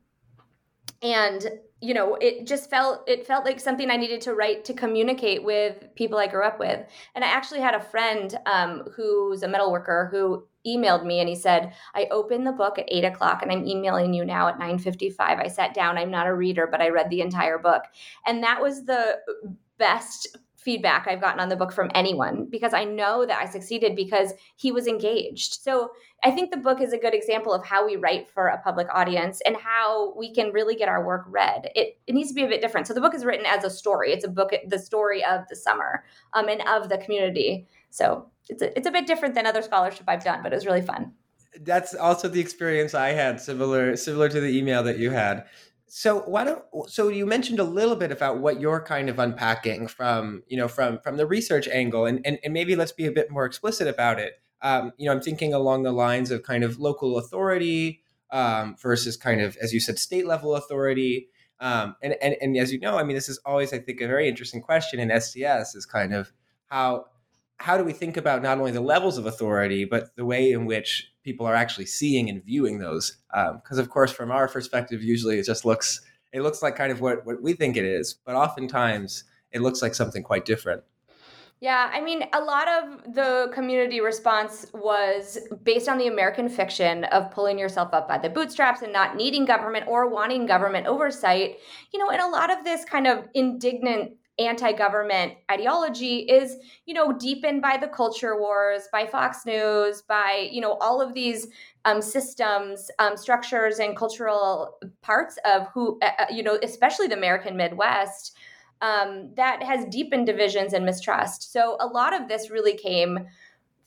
and 1.02 1.46
you 1.80 1.94
know 1.94 2.16
it 2.20 2.46
just 2.46 2.68
felt 2.68 3.08
it 3.08 3.26
felt 3.26 3.44
like 3.44 3.60
something 3.60 3.90
i 3.90 3.96
needed 3.96 4.20
to 4.20 4.34
write 4.34 4.64
to 4.64 4.74
communicate 4.74 5.44
with 5.44 5.94
people 5.94 6.18
i 6.18 6.26
grew 6.26 6.44
up 6.44 6.58
with. 6.58 6.84
And 7.14 7.24
i 7.24 7.28
actually 7.28 7.60
had 7.60 7.74
a 7.74 7.80
friend 7.80 8.36
um, 8.46 8.84
who's 8.96 9.42
a 9.42 9.48
metal 9.48 9.70
worker 9.70 10.08
who 10.10 10.44
emailed 10.66 11.06
me 11.06 11.20
and 11.20 11.28
he 11.28 11.36
said 11.36 11.72
i 11.94 12.06
opened 12.10 12.46
the 12.46 12.52
book 12.52 12.78
at 12.78 12.88
8 12.88 13.04
o'clock 13.04 13.42
and 13.42 13.52
i'm 13.52 13.64
emailing 13.64 14.12
you 14.12 14.24
now 14.24 14.48
at 14.48 14.58
9.55 14.58 15.14
i 15.18 15.48
sat 15.48 15.72
down. 15.72 15.98
I'm 15.98 16.10
not 16.10 16.26
a 16.26 16.34
reader 16.34 16.66
but 16.66 16.80
i 16.80 16.88
read 16.88 17.10
the 17.10 17.20
entire 17.20 17.58
book. 17.58 17.84
And 18.26 18.42
that 18.42 18.60
was 18.60 18.84
the 18.84 19.18
best 19.78 20.36
feedback 20.68 21.08
I've 21.08 21.22
gotten 21.22 21.40
on 21.40 21.48
the 21.48 21.56
book 21.56 21.72
from 21.72 21.90
anyone 21.94 22.46
because 22.50 22.74
I 22.74 22.84
know 22.84 23.24
that 23.24 23.38
I 23.40 23.46
succeeded 23.46 23.96
because 23.96 24.34
he 24.56 24.70
was 24.70 24.86
engaged. 24.86 25.62
So 25.62 25.92
I 26.22 26.30
think 26.30 26.50
the 26.50 26.58
book 26.58 26.82
is 26.82 26.92
a 26.92 26.98
good 26.98 27.14
example 27.14 27.54
of 27.54 27.64
how 27.64 27.86
we 27.86 27.96
write 27.96 28.28
for 28.28 28.48
a 28.48 28.60
public 28.60 28.86
audience 28.92 29.40
and 29.46 29.56
how 29.56 30.12
we 30.14 30.30
can 30.30 30.52
really 30.52 30.74
get 30.74 30.90
our 30.90 31.02
work 31.02 31.24
read. 31.26 31.70
It, 31.74 31.98
it 32.06 32.14
needs 32.14 32.28
to 32.28 32.34
be 32.34 32.44
a 32.44 32.48
bit 32.48 32.60
different. 32.60 32.86
So 32.86 32.92
the 32.92 33.00
book 33.00 33.14
is 33.14 33.24
written 33.24 33.46
as 33.46 33.64
a 33.64 33.70
story. 33.70 34.12
It's 34.12 34.26
a 34.26 34.28
book, 34.28 34.52
the 34.66 34.78
story 34.78 35.24
of 35.24 35.48
the 35.48 35.56
summer 35.56 36.04
um, 36.34 36.50
and 36.50 36.60
of 36.68 36.90
the 36.90 36.98
community. 36.98 37.66
So 37.88 38.28
it's 38.50 38.60
a, 38.60 38.76
it's 38.76 38.86
a 38.86 38.90
bit 38.90 39.06
different 39.06 39.34
than 39.34 39.46
other 39.46 39.62
scholarship 39.62 40.04
I've 40.06 40.22
done, 40.22 40.42
but 40.42 40.52
it 40.52 40.56
was 40.56 40.66
really 40.66 40.82
fun. 40.82 41.12
That's 41.62 41.94
also 41.94 42.28
the 42.28 42.40
experience 42.40 42.92
I 42.92 43.12
had, 43.12 43.40
similar 43.40 43.96
similar 43.96 44.28
to 44.28 44.38
the 44.38 44.54
email 44.54 44.82
that 44.82 44.98
you 44.98 45.12
had. 45.12 45.46
So 45.88 46.20
why 46.20 46.44
don't 46.44 46.62
so 46.88 47.08
you 47.08 47.24
mentioned 47.26 47.58
a 47.58 47.64
little 47.64 47.96
bit 47.96 48.12
about 48.12 48.38
what 48.38 48.60
you're 48.60 48.82
kind 48.82 49.08
of 49.08 49.18
unpacking 49.18 49.88
from 49.88 50.42
you 50.46 50.56
know 50.56 50.68
from 50.68 50.98
from 50.98 51.16
the 51.16 51.26
research 51.26 51.66
angle 51.68 52.04
and 52.04 52.20
and, 52.26 52.38
and 52.44 52.52
maybe 52.52 52.76
let's 52.76 52.92
be 52.92 53.06
a 53.06 53.12
bit 53.12 53.30
more 53.30 53.44
explicit 53.44 53.88
about 53.88 54.18
it. 54.18 54.34
Um, 54.60 54.92
you 54.98 55.06
know, 55.06 55.12
I'm 55.12 55.20
thinking 55.20 55.54
along 55.54 55.84
the 55.84 55.92
lines 55.92 56.30
of 56.30 56.42
kind 56.42 56.64
of 56.64 56.78
local 56.78 57.16
authority 57.16 58.02
um, 58.30 58.76
versus 58.80 59.16
kind 59.16 59.40
of 59.40 59.56
as 59.62 59.72
you 59.72 59.80
said 59.80 59.98
state 59.98 60.26
level 60.26 60.54
authority. 60.54 61.28
Um, 61.60 61.96
and, 62.02 62.14
and 62.22 62.36
and 62.40 62.56
as 62.56 62.72
you 62.72 62.78
know, 62.78 62.98
I 62.98 63.02
mean, 63.02 63.16
this 63.16 63.28
is 63.28 63.40
always 63.44 63.72
I 63.72 63.78
think 63.78 64.00
a 64.00 64.06
very 64.06 64.28
interesting 64.28 64.60
question 64.60 65.00
in 65.00 65.20
STS 65.20 65.74
is 65.74 65.86
kind 65.86 66.14
of 66.14 66.32
how 66.66 67.06
how 67.58 67.76
do 67.76 67.84
we 67.84 67.92
think 67.92 68.16
about 68.16 68.42
not 68.42 68.58
only 68.58 68.70
the 68.70 68.80
levels 68.80 69.18
of 69.18 69.26
authority 69.26 69.84
but 69.84 70.14
the 70.16 70.24
way 70.24 70.52
in 70.52 70.64
which 70.64 71.12
people 71.22 71.46
are 71.46 71.54
actually 71.54 71.86
seeing 71.86 72.28
and 72.30 72.44
viewing 72.44 72.78
those 72.78 73.18
because 73.30 73.78
um, 73.78 73.78
of 73.78 73.90
course 73.90 74.12
from 74.12 74.30
our 74.30 74.48
perspective 74.48 75.02
usually 75.02 75.38
it 75.38 75.44
just 75.44 75.64
looks 75.64 76.00
it 76.32 76.42
looks 76.42 76.62
like 76.62 76.76
kind 76.76 76.92
of 76.92 77.00
what, 77.00 77.24
what 77.26 77.42
we 77.42 77.52
think 77.52 77.76
it 77.76 77.84
is 77.84 78.14
but 78.24 78.34
oftentimes 78.34 79.24
it 79.52 79.60
looks 79.60 79.82
like 79.82 79.94
something 79.94 80.22
quite 80.22 80.44
different 80.44 80.82
yeah, 81.60 81.90
I 81.92 82.00
mean, 82.00 82.22
a 82.32 82.40
lot 82.40 82.68
of 82.68 83.14
the 83.14 83.50
community 83.52 84.00
response 84.00 84.66
was 84.72 85.38
based 85.64 85.88
on 85.88 85.98
the 85.98 86.06
American 86.06 86.48
fiction 86.48 87.02
of 87.04 87.32
pulling 87.32 87.58
yourself 87.58 87.92
up 87.92 88.06
by 88.06 88.16
the 88.16 88.30
bootstraps 88.30 88.82
and 88.82 88.92
not 88.92 89.16
needing 89.16 89.44
government 89.44 89.86
or 89.88 90.08
wanting 90.08 90.46
government 90.46 90.86
oversight. 90.86 91.56
You 91.92 91.98
know, 91.98 92.10
and 92.10 92.20
a 92.20 92.28
lot 92.28 92.56
of 92.56 92.62
this 92.62 92.84
kind 92.84 93.08
of 93.08 93.26
indignant 93.34 94.12
anti-government 94.38 95.34
ideology 95.50 96.20
is 96.20 96.56
you 96.86 96.94
know 96.94 97.12
deepened 97.12 97.60
by 97.60 97.76
the 97.76 97.88
culture 97.88 98.38
wars 98.38 98.88
by 98.92 99.04
fox 99.04 99.44
news 99.44 100.02
by 100.02 100.48
you 100.52 100.60
know 100.60 100.74
all 100.80 101.00
of 101.00 101.12
these 101.12 101.48
um, 101.84 102.00
systems 102.00 102.90
um, 102.98 103.16
structures 103.16 103.78
and 103.80 103.96
cultural 103.96 104.78
parts 105.02 105.38
of 105.44 105.66
who 105.74 105.98
uh, 106.02 106.26
you 106.30 106.42
know 106.42 106.58
especially 106.62 107.08
the 107.08 107.16
american 107.16 107.56
midwest 107.56 108.36
um, 108.80 109.30
that 109.34 109.62
has 109.62 109.84
deepened 109.86 110.26
divisions 110.26 110.72
and 110.72 110.84
mistrust. 110.84 111.52
So 111.52 111.76
a 111.80 111.86
lot 111.86 112.14
of 112.14 112.28
this 112.28 112.50
really 112.50 112.76
came 112.76 113.18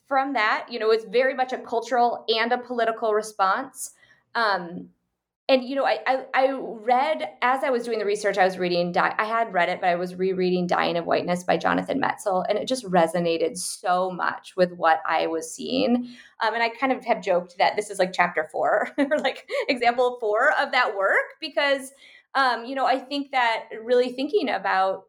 from 0.06 0.34
that. 0.34 0.66
You 0.68 0.78
know 0.78 0.90
it's 0.90 1.04
very 1.04 1.34
much 1.34 1.52
a 1.52 1.58
cultural 1.58 2.24
and 2.28 2.52
a 2.52 2.58
political 2.58 3.14
response. 3.14 3.92
Um, 4.34 4.88
and 5.48 5.64
you 5.64 5.74
know 5.74 5.84
I, 5.84 5.98
I, 6.06 6.24
I 6.34 6.52
read 6.52 7.28
as 7.42 7.64
i 7.64 7.70
was 7.70 7.84
doing 7.84 7.98
the 7.98 8.04
research 8.04 8.38
i 8.38 8.44
was 8.44 8.58
reading 8.58 8.96
i 8.96 9.24
had 9.24 9.52
read 9.52 9.68
it 9.68 9.80
but 9.80 9.88
i 9.88 9.94
was 9.94 10.14
rereading 10.14 10.66
dying 10.66 10.96
of 10.96 11.04
whiteness 11.04 11.44
by 11.44 11.56
jonathan 11.56 12.00
metzl 12.00 12.44
and 12.48 12.58
it 12.58 12.66
just 12.66 12.84
resonated 12.84 13.58
so 13.58 14.10
much 14.10 14.54
with 14.56 14.72
what 14.72 15.00
i 15.06 15.26
was 15.26 15.52
seeing. 15.52 16.08
Um, 16.40 16.54
and 16.54 16.62
i 16.62 16.68
kind 16.68 16.92
of 16.92 17.04
have 17.04 17.22
joked 17.22 17.58
that 17.58 17.76
this 17.76 17.90
is 17.90 17.98
like 17.98 18.12
chapter 18.12 18.48
four 18.50 18.90
or 18.98 19.18
like 19.18 19.48
example 19.68 20.18
four 20.20 20.52
of 20.60 20.72
that 20.72 20.96
work 20.96 21.34
because 21.40 21.92
um, 22.34 22.64
you 22.64 22.74
know 22.74 22.86
i 22.86 22.98
think 22.98 23.32
that 23.32 23.64
really 23.82 24.12
thinking 24.12 24.48
about 24.48 25.04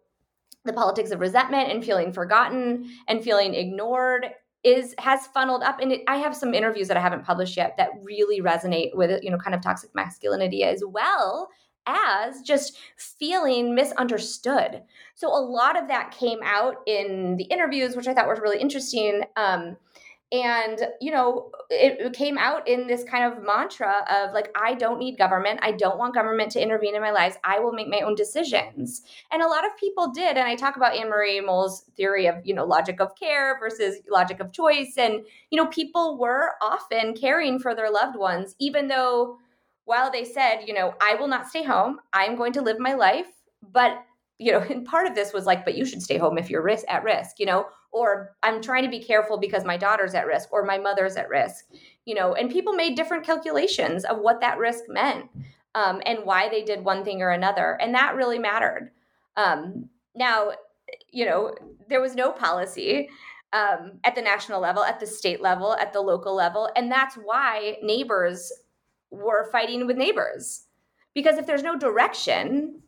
the 0.65 0.73
politics 0.73 1.11
of 1.11 1.19
resentment 1.19 1.71
and 1.71 1.83
feeling 1.83 2.13
forgotten 2.13 2.89
and 3.07 3.23
feeling 3.23 3.53
ignored 3.53 4.27
is 4.63 4.95
has 4.97 5.27
funneled 5.27 5.63
up 5.63 5.79
and 5.81 5.91
it, 5.91 6.01
i 6.07 6.17
have 6.17 6.35
some 6.35 6.53
interviews 6.53 6.87
that 6.87 6.97
i 6.97 7.01
haven't 7.01 7.25
published 7.25 7.57
yet 7.57 7.75
that 7.77 7.89
really 8.01 8.41
resonate 8.41 8.95
with 8.95 9.21
you 9.23 9.29
know 9.29 9.37
kind 9.37 9.53
of 9.53 9.61
toxic 9.61 9.93
masculinity 9.93 10.63
as 10.63 10.83
well 10.85 11.49
as 11.85 12.41
just 12.41 12.77
feeling 12.95 13.75
misunderstood. 13.75 14.83
So 15.15 15.27
a 15.27 15.43
lot 15.43 15.77
of 15.77 15.89
that 15.89 16.11
came 16.11 16.39
out 16.41 16.77
in 16.87 17.35
the 17.37 17.43
interviews 17.45 17.95
which 17.95 18.07
i 18.07 18.13
thought 18.13 18.27
was 18.27 18.39
really 18.39 18.59
interesting 18.59 19.23
um, 19.35 19.75
and 20.33 20.87
you 20.99 21.11
know 21.11 21.51
it, 21.69 22.11
came 22.13 22.37
out 22.37 22.67
in 22.67 22.87
this 22.87 23.03
kind 23.03 23.31
of 23.31 23.43
mantra 23.43 24.03
of 24.09 24.33
like 24.33 24.49
i 24.55 24.73
don't 24.73 24.99
need 24.99 25.17
government. 25.17 25.59
I 25.61 25.71
don't 25.71 25.97
want 25.97 26.15
government 26.15 26.51
to 26.53 26.61
intervene 26.61 26.95
in 26.95 27.01
my 27.01 27.11
lives. 27.11 27.37
I 27.43 27.59
will 27.59 27.71
make 27.71 27.87
my 27.87 28.01
own 28.01 28.15
decisions. 28.15 29.03
And 29.31 29.41
a 29.41 29.47
lot 29.47 29.65
of 29.65 29.77
people 29.77 30.11
did. 30.11 30.35
And 30.35 30.47
i 30.47 30.55
talk 30.55 30.75
about 30.75 30.93
annemarie 30.93 31.45
mol's 31.45 31.83
theory 31.95 32.25
of 32.25 32.35
you 32.43 32.53
know 32.53 32.65
logic 32.65 32.99
of 32.99 33.15
care 33.15 33.57
versus 33.59 33.97
logic 34.09 34.39
of 34.39 34.51
choice. 34.51 34.95
And 34.97 35.23
you 35.51 35.61
know 35.61 35.67
people 35.67 36.17
were 36.17 36.51
often 36.61 37.13
caring 37.13 37.59
for 37.59 37.75
their 37.75 37.91
loved 37.91 38.17
ones 38.17 38.55
even 38.59 38.87
though 38.87 39.37
while 39.85 40.11
they 40.11 40.25
said 40.25 40.61
you 40.65 40.73
know 40.73 40.95
i 40.99 41.13
will 41.15 41.27
not 41.27 41.47
stay 41.47 41.63
home. 41.63 41.99
I'm 42.11 42.35
going 42.35 42.53
to 42.53 42.61
live 42.61 42.79
my 42.79 42.95
life. 42.95 43.27
But 43.71 44.03
you 44.39 44.51
know 44.51 44.59
and 44.69 44.85
part 44.85 45.05
of 45.05 45.13
this 45.13 45.31
was 45.31 45.45
like 45.45 45.63
but 45.63 45.75
you 45.75 45.85
should 45.85 46.01
stay 46.01 46.17
home 46.17 46.39
if 46.39 46.49
you're 46.49 46.63
risk, 46.63 46.85
at 46.89 47.03
risk 47.03 47.39
you 47.39 47.45
know 47.45 47.67
or 47.93 48.35
I'm 48.41 48.61
trying 48.61 48.83
to 48.83 48.89
be 48.89 49.03
careful 49.03 49.37
because 49.37 49.63
my 49.63 49.77
daughter's 49.77 50.15
at 50.15 50.25
risk 50.25 50.51
or 50.51 50.65
my 50.65 50.79
mother's 50.79 51.15
at 51.15 51.29
risk, 51.29 51.65
you 52.05 52.15
know, 52.15 52.33
and 52.33 52.51
people 52.51 52.73
made 52.73 52.95
different 52.95 53.25
calculations 53.25 54.03
of 54.03 54.17
what 54.17 54.41
that 54.41 54.57
risk 54.57 54.85
meant 54.89 55.29
um, 55.75 56.01
and 56.05 56.25
why 56.25 56.49
they 56.49 56.63
did 56.63 56.83
one 56.83 57.05
thing 57.05 57.21
or 57.21 57.29
another. 57.29 57.77
And 57.79 57.93
that 57.93 58.15
really 58.15 58.39
mattered. 58.39 58.91
Um, 59.37 59.89
now, 60.15 60.51
you 61.11 61.25
know, 61.25 61.53
there 61.87 62.01
was 62.01 62.15
no 62.15 62.31
policy 62.31 63.09
um, 63.53 63.99
at 64.03 64.15
the 64.15 64.21
national 64.21 64.59
level, 64.59 64.83
at 64.83 64.99
the 64.99 65.07
state 65.07 65.41
level, 65.41 65.75
at 65.75 65.93
the 65.93 66.01
local 66.01 66.35
level. 66.35 66.69
And 66.75 66.91
that's 66.91 67.15
why 67.15 67.77
neighbors 67.83 68.51
were 69.11 69.49
fighting 69.51 69.85
with 69.85 69.97
neighbors. 69.97 70.65
Because 71.13 71.37
if 71.37 71.45
there's 71.45 71.61
no 71.61 71.77
direction, 71.77 72.81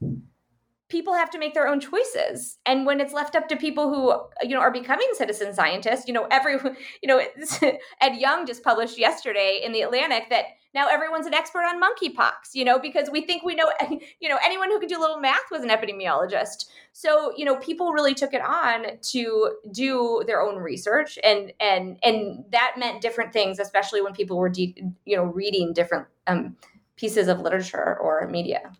people 0.87 1.13
have 1.13 1.31
to 1.31 1.39
make 1.39 1.53
their 1.53 1.67
own 1.67 1.79
choices. 1.79 2.57
And 2.65 2.85
when 2.85 2.99
it's 2.99 3.13
left 3.13 3.35
up 3.35 3.47
to 3.49 3.55
people 3.55 3.89
who 3.89 4.47
you 4.47 4.53
know 4.53 4.61
are 4.61 4.71
becoming 4.71 5.07
citizen 5.13 5.53
scientists 5.53 6.07
you 6.07 6.13
know 6.13 6.27
every 6.29 6.53
you 7.01 7.07
know 7.07 7.21
ed 8.01 8.15
yong 8.17 8.45
just 8.45 8.63
published 8.63 8.97
yesterday 8.97 9.61
in 9.63 9.71
the 9.71 9.81
atlantic 9.81 10.29
that 10.29 10.45
now 10.73 10.87
everyone's 10.87 11.25
an 11.25 11.33
expert 11.33 11.63
on 11.63 11.81
monkeypox 11.81 12.53
you 12.53 12.65
know 12.65 12.77
because 12.77 13.09
we 13.09 13.21
think 13.21 13.43
we 13.43 13.55
know 13.55 13.71
you 14.19 14.29
know 14.29 14.37
anyone 14.43 14.69
who 14.69 14.79
can 14.79 14.87
do 14.87 14.97
a 14.97 15.01
little 15.01 15.19
math 15.19 15.49
was 15.51 15.63
an 15.63 15.69
epidemiologist. 15.69 16.65
So 16.93 17.33
you 17.35 17.45
know 17.45 17.57
people 17.57 17.91
really 17.91 18.13
took 18.13 18.33
it 18.33 18.41
on 18.41 18.85
to 19.01 19.51
do 19.71 20.23
their 20.27 20.41
own 20.41 20.57
research 20.57 21.17
and 21.23 21.51
and 21.59 21.97
and 22.03 22.45
that 22.51 22.75
meant 22.77 23.01
different 23.01 23.33
things 23.33 23.59
especially 23.59 24.01
when 24.01 24.13
people 24.13 24.37
were 24.37 24.49
de- 24.49 24.75
you 25.05 25.15
know 25.15 25.23
reading 25.23 25.73
different 25.73 26.07
um, 26.27 26.55
pieces 26.95 27.27
of 27.27 27.39
literature 27.39 27.97
or 27.97 28.27
media 28.29 28.71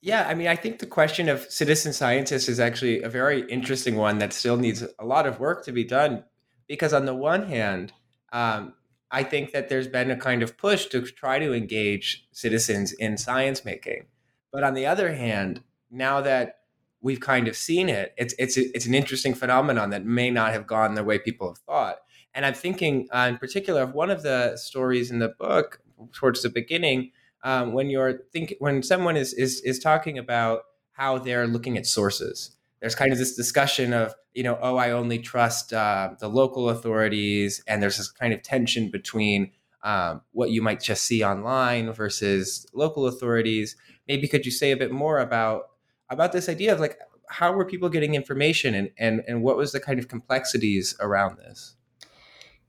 yeah, 0.00 0.26
I 0.28 0.34
mean, 0.34 0.46
I 0.46 0.56
think 0.56 0.78
the 0.78 0.86
question 0.86 1.28
of 1.28 1.50
citizen 1.50 1.92
scientists 1.92 2.48
is 2.48 2.60
actually 2.60 3.02
a 3.02 3.08
very 3.08 3.48
interesting 3.48 3.96
one 3.96 4.18
that 4.18 4.32
still 4.32 4.56
needs 4.56 4.84
a 4.98 5.04
lot 5.04 5.26
of 5.26 5.40
work 5.40 5.64
to 5.64 5.72
be 5.72 5.84
done. 5.84 6.24
Because 6.68 6.92
on 6.92 7.06
the 7.06 7.14
one 7.14 7.44
hand, 7.44 7.92
um, 8.32 8.74
I 9.10 9.22
think 9.22 9.52
that 9.52 9.68
there's 9.68 9.88
been 9.88 10.10
a 10.10 10.16
kind 10.16 10.42
of 10.42 10.58
push 10.58 10.86
to 10.86 11.02
try 11.02 11.38
to 11.38 11.54
engage 11.54 12.26
citizens 12.32 12.92
in 12.92 13.16
science 13.16 13.64
making. 13.64 14.06
But 14.52 14.64
on 14.64 14.74
the 14.74 14.86
other 14.86 15.12
hand, 15.14 15.62
now 15.90 16.20
that 16.22 16.56
we've 17.00 17.20
kind 17.20 17.46
of 17.46 17.56
seen 17.56 17.88
it, 17.88 18.14
it's 18.16 18.34
it's 18.38 18.56
it's 18.56 18.86
an 18.86 18.94
interesting 18.94 19.34
phenomenon 19.34 19.90
that 19.90 20.04
may 20.04 20.30
not 20.30 20.52
have 20.52 20.66
gone 20.66 20.94
the 20.94 21.04
way 21.04 21.18
people 21.18 21.48
have 21.48 21.58
thought. 21.58 21.98
And 22.34 22.44
I'm 22.44 22.54
thinking, 22.54 23.08
uh, 23.12 23.26
in 23.30 23.38
particular, 23.38 23.82
of 23.82 23.94
one 23.94 24.10
of 24.10 24.22
the 24.22 24.56
stories 24.56 25.10
in 25.10 25.20
the 25.20 25.28
book 25.28 25.80
towards 26.12 26.42
the 26.42 26.50
beginning 26.50 27.12
um, 27.42 27.72
when 27.72 27.90
you're 27.90 28.20
think 28.32 28.54
when 28.58 28.82
someone 28.82 29.16
is 29.16 29.32
is 29.34 29.60
is 29.62 29.78
talking 29.78 30.18
about 30.18 30.62
how 30.92 31.18
they're 31.18 31.46
looking 31.46 31.76
at 31.76 31.86
sources. 31.86 32.52
There's 32.80 32.94
kind 32.94 33.12
of 33.12 33.18
this 33.18 33.34
discussion 33.34 33.92
of 33.92 34.14
you 34.34 34.42
know 34.42 34.58
oh 34.60 34.76
I 34.76 34.90
only 34.90 35.18
trust 35.18 35.72
uh, 35.72 36.10
the 36.18 36.28
local 36.28 36.68
authorities, 36.68 37.62
and 37.66 37.82
there's 37.82 37.98
this 37.98 38.10
kind 38.10 38.32
of 38.32 38.42
tension 38.42 38.90
between 38.90 39.52
um, 39.82 40.22
what 40.32 40.50
you 40.50 40.62
might 40.62 40.80
just 40.80 41.04
see 41.04 41.22
online 41.22 41.92
versus 41.92 42.66
local 42.74 43.06
authorities. 43.06 43.76
Maybe 44.08 44.28
could 44.28 44.44
you 44.44 44.52
say 44.52 44.72
a 44.72 44.76
bit 44.76 44.90
more 44.90 45.18
about 45.20 45.70
about 46.10 46.32
this 46.32 46.48
idea 46.48 46.72
of 46.72 46.80
like 46.80 46.98
how 47.28 47.52
were 47.52 47.64
people 47.64 47.88
getting 47.88 48.14
information 48.14 48.74
and 48.74 48.90
and 48.98 49.22
and 49.28 49.42
what 49.42 49.56
was 49.56 49.72
the 49.72 49.80
kind 49.80 49.98
of 49.98 50.08
complexities 50.08 50.96
around 51.00 51.38
this? 51.38 51.76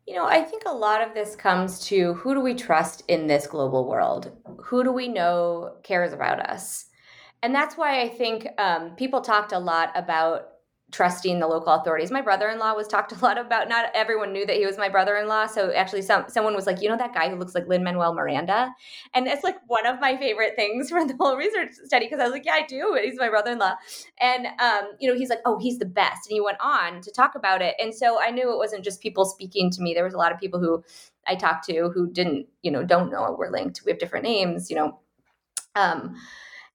You 0.08 0.16
know, 0.16 0.26
I 0.26 0.42
think 0.42 0.64
a 0.66 0.72
lot 0.72 1.02
of 1.02 1.14
this 1.14 1.36
comes 1.36 1.80
to 1.88 2.14
who 2.14 2.34
do 2.34 2.40
we 2.40 2.54
trust 2.54 3.04
in 3.10 3.28
this 3.28 3.46
global 3.46 3.86
world? 3.86 4.32
Who 4.64 4.82
do 4.82 4.92
we 4.94 5.10
know 5.10 5.76
cares 5.84 6.14
about 6.14 6.40
us? 6.40 6.86
And 7.44 7.54
that's 7.54 7.76
why 7.76 8.02
I 8.02 8.08
think 8.08 8.48
um, 8.58 8.92
people 8.96 9.20
talked 9.20 9.52
a 9.52 9.60
lot 9.60 9.92
about 9.96 10.48
trusting 10.92 11.40
the 11.40 11.48
local 11.48 11.74
authorities. 11.74 12.12
My 12.12 12.22
brother-in-law 12.22 12.74
was 12.74 12.88
talked 12.88 13.12
a 13.12 13.20
lot 13.20 13.38
about. 13.38 13.68
Not 13.68 13.90
everyone 13.94 14.32
knew 14.32 14.46
that 14.46 14.56
he 14.56 14.66
was 14.66 14.78
my 14.78 14.88
brother-in-law. 14.88 15.48
So 15.48 15.72
actually, 15.74 16.02
some 16.02 16.26
someone 16.30 16.56
was 16.56 16.66
like, 16.66 16.82
you 16.82 16.88
know, 16.88 16.98
that 16.98 17.14
guy 17.14 17.30
who 17.30 17.36
looks 17.36 17.54
like 17.54 17.68
Lin 17.68 17.84
Manuel 17.84 18.14
Miranda, 18.14 18.74
and 19.14 19.28
it's 19.28 19.44
like 19.44 19.58
one 19.68 19.86
of 19.86 20.00
my 20.00 20.16
favorite 20.18 20.56
things 20.56 20.90
from 20.92 21.08
the 21.08 21.16
whole 21.20 21.36
research 21.36 21.74
study 21.86 22.06
because 22.06 22.20
I 22.20 22.24
was 22.24 22.32
like, 22.32 22.46
yeah, 22.46 22.54
I 22.54 22.66
do. 22.66 22.98
He's 23.04 23.20
my 23.20 23.30
brother-in-law, 23.30 23.76
and 24.22 24.48
um, 24.60 24.92
you 25.00 25.10
know, 25.10 25.18
he's 25.18 25.30
like, 25.30 25.42
oh, 25.46 25.60
he's 25.60 25.80
the 25.80 25.86
best, 25.86 26.28
and 26.28 26.34
he 26.34 26.42
went 26.42 26.58
on 26.62 27.02
to 27.02 27.12
talk 27.12 27.36
about 27.36 27.62
it. 27.62 27.76
And 27.80 27.94
so 27.94 28.22
I 28.22 28.32
knew 28.32 28.52
it 28.54 28.58
wasn't 28.58 28.84
just 28.84 29.02
people 29.02 29.26
speaking 29.26 29.70
to 29.72 29.82
me. 29.82 29.94
There 29.94 30.06
was 30.06 30.14
a 30.14 30.18
lot 30.18 30.32
of 30.32 30.40
people 30.40 30.60
who 30.60 30.84
I 31.28 31.36
talked 31.36 31.66
to 31.66 31.90
who 31.94 32.10
didn't, 32.10 32.48
you 32.62 32.72
know, 32.72 32.84
don't 32.84 33.12
know 33.12 33.36
we're 33.38 33.52
linked. 33.52 33.82
We 33.86 33.92
have 33.92 34.00
different 34.00 34.24
names, 34.24 34.70
you 34.70 34.78
know. 34.78 35.00
Um, 35.76 36.16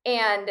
and 0.05 0.51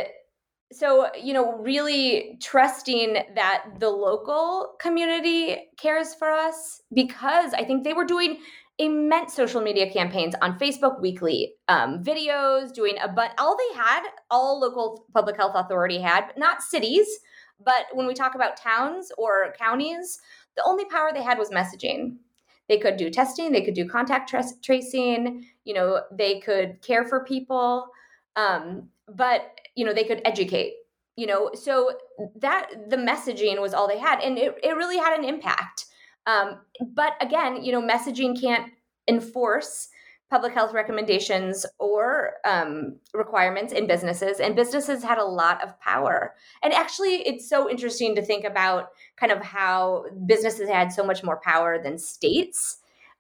so 0.72 1.10
you 1.22 1.34
know 1.34 1.58
really 1.58 2.38
trusting 2.42 3.14
that 3.36 3.66
the 3.80 3.90
local 3.90 4.76
community 4.80 5.70
cares 5.78 6.16
for 6.16 6.30
us 6.32 6.82
because 6.94 7.54
i 7.54 7.64
think 7.64 7.84
they 7.84 7.94
were 7.94 8.06
doing 8.06 8.38
immense 8.82 9.36
social 9.36 9.62
media 9.62 9.92
campaigns 9.92 10.34
on 10.42 10.58
Facebook 10.58 11.00
weekly, 11.00 11.54
um, 11.68 12.04
videos, 12.04 12.74
doing 12.74 12.96
a 13.00 13.08
but 13.08 13.32
all 13.38 13.56
they 13.56 13.78
had, 13.78 14.04
all 14.32 14.60
local 14.60 15.06
public 15.14 15.38
health 15.38 15.52
authority 15.54 16.00
had, 16.00 16.32
not 16.36 16.64
cities, 16.64 17.08
but 17.64 17.86
when 17.94 18.08
we 18.08 18.14
talk 18.16 18.34
about 18.34 18.58
towns 18.58 19.12
or 19.20 19.54
counties, 19.58 20.20
the 20.56 20.64
only 20.66 20.86
power 20.86 21.12
they 21.14 21.22
had 21.22 21.38
was 21.38 21.52
messaging. 21.52 22.16
They 22.68 22.80
could 22.80 22.98
do 22.98 23.10
testing, 23.10 23.52
they 23.52 23.62
could 23.62 23.74
do 23.74 23.88
contact 23.88 24.30
tra- 24.30 24.44
tracing, 24.64 25.46
you 25.64 25.74
know, 25.74 26.02
they 26.12 26.40
could 26.40 26.82
care 26.82 27.06
for 27.06 27.24
people, 27.24 27.88
um, 28.36 28.90
but 29.16 29.60
you 29.76 29.86
know, 29.86 29.94
they 29.94 30.04
could 30.04 30.22
educate. 30.26 30.74
You 31.18 31.28
know, 31.28 31.52
so 31.54 31.92
that 32.38 32.70
the 32.90 32.96
messaging 32.96 33.62
was 33.62 33.74
all 33.74 33.88
they 33.88 34.00
had, 34.00 34.22
and 34.22 34.38
it, 34.38 34.56
it 34.64 34.76
really 34.76 34.98
had 34.98 35.20
an 35.20 35.26
impact. 35.26 35.86
Um, 36.26 36.62
but 36.96 37.14
again, 37.20 37.64
you 37.64 37.72
know, 37.72 37.82
messaging 37.82 38.40
can't 38.40 38.72
enforce 39.08 39.90
public 40.30 40.54
health 40.54 40.74
recommendations 40.74 41.66
or 41.78 42.36
um, 42.46 42.98
requirements 43.14 43.74
in 43.74 43.86
businesses, 43.86 44.40
and 44.40 44.56
businesses 44.56 45.04
had 45.04 45.18
a 45.18 45.26
lot 45.26 45.62
of 45.62 45.78
power. 45.82 46.34
And 46.64 46.74
actually, 46.74 47.16
it's 47.28 47.50
so 47.50 47.70
interesting 47.70 48.16
to 48.16 48.22
think 48.22 48.46
about 48.46 48.88
kind 49.18 49.34
of 49.34 49.42
how 49.42 50.06
businesses 50.26 50.70
had 50.70 50.94
so 50.94 51.04
much 51.04 51.24
more 51.24 51.42
power 51.44 51.84
than 51.84 51.98
states 52.00 52.78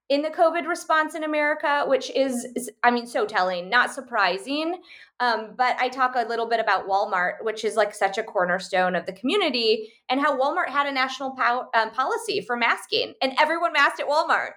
in 0.09 0.21
the 0.21 0.29
COVID 0.29 0.67
response 0.67 1.15
in 1.15 1.23
America, 1.23 1.85
which 1.87 2.11
is, 2.11 2.45
is 2.55 2.69
I 2.83 2.91
mean, 2.91 3.07
so 3.07 3.25
telling, 3.25 3.69
not 3.69 3.93
surprising. 3.93 4.81
Um, 5.21 5.53
but 5.57 5.77
I 5.79 5.87
talk 5.87 6.15
a 6.15 6.27
little 6.27 6.47
bit 6.47 6.59
about 6.59 6.87
Walmart, 6.87 7.35
which 7.43 7.63
is 7.63 7.75
like 7.77 7.95
such 7.95 8.17
a 8.17 8.23
cornerstone 8.23 8.95
of 8.95 9.05
the 9.05 9.13
community, 9.13 9.93
and 10.09 10.19
how 10.19 10.37
Walmart 10.37 10.67
had 10.67 10.85
a 10.85 10.91
national 10.91 11.31
pow- 11.31 11.69
um, 11.73 11.91
policy 11.91 12.41
for 12.41 12.57
masking, 12.57 13.13
and 13.21 13.33
everyone 13.39 13.71
masked 13.71 14.01
at 14.01 14.07
Walmart. 14.07 14.51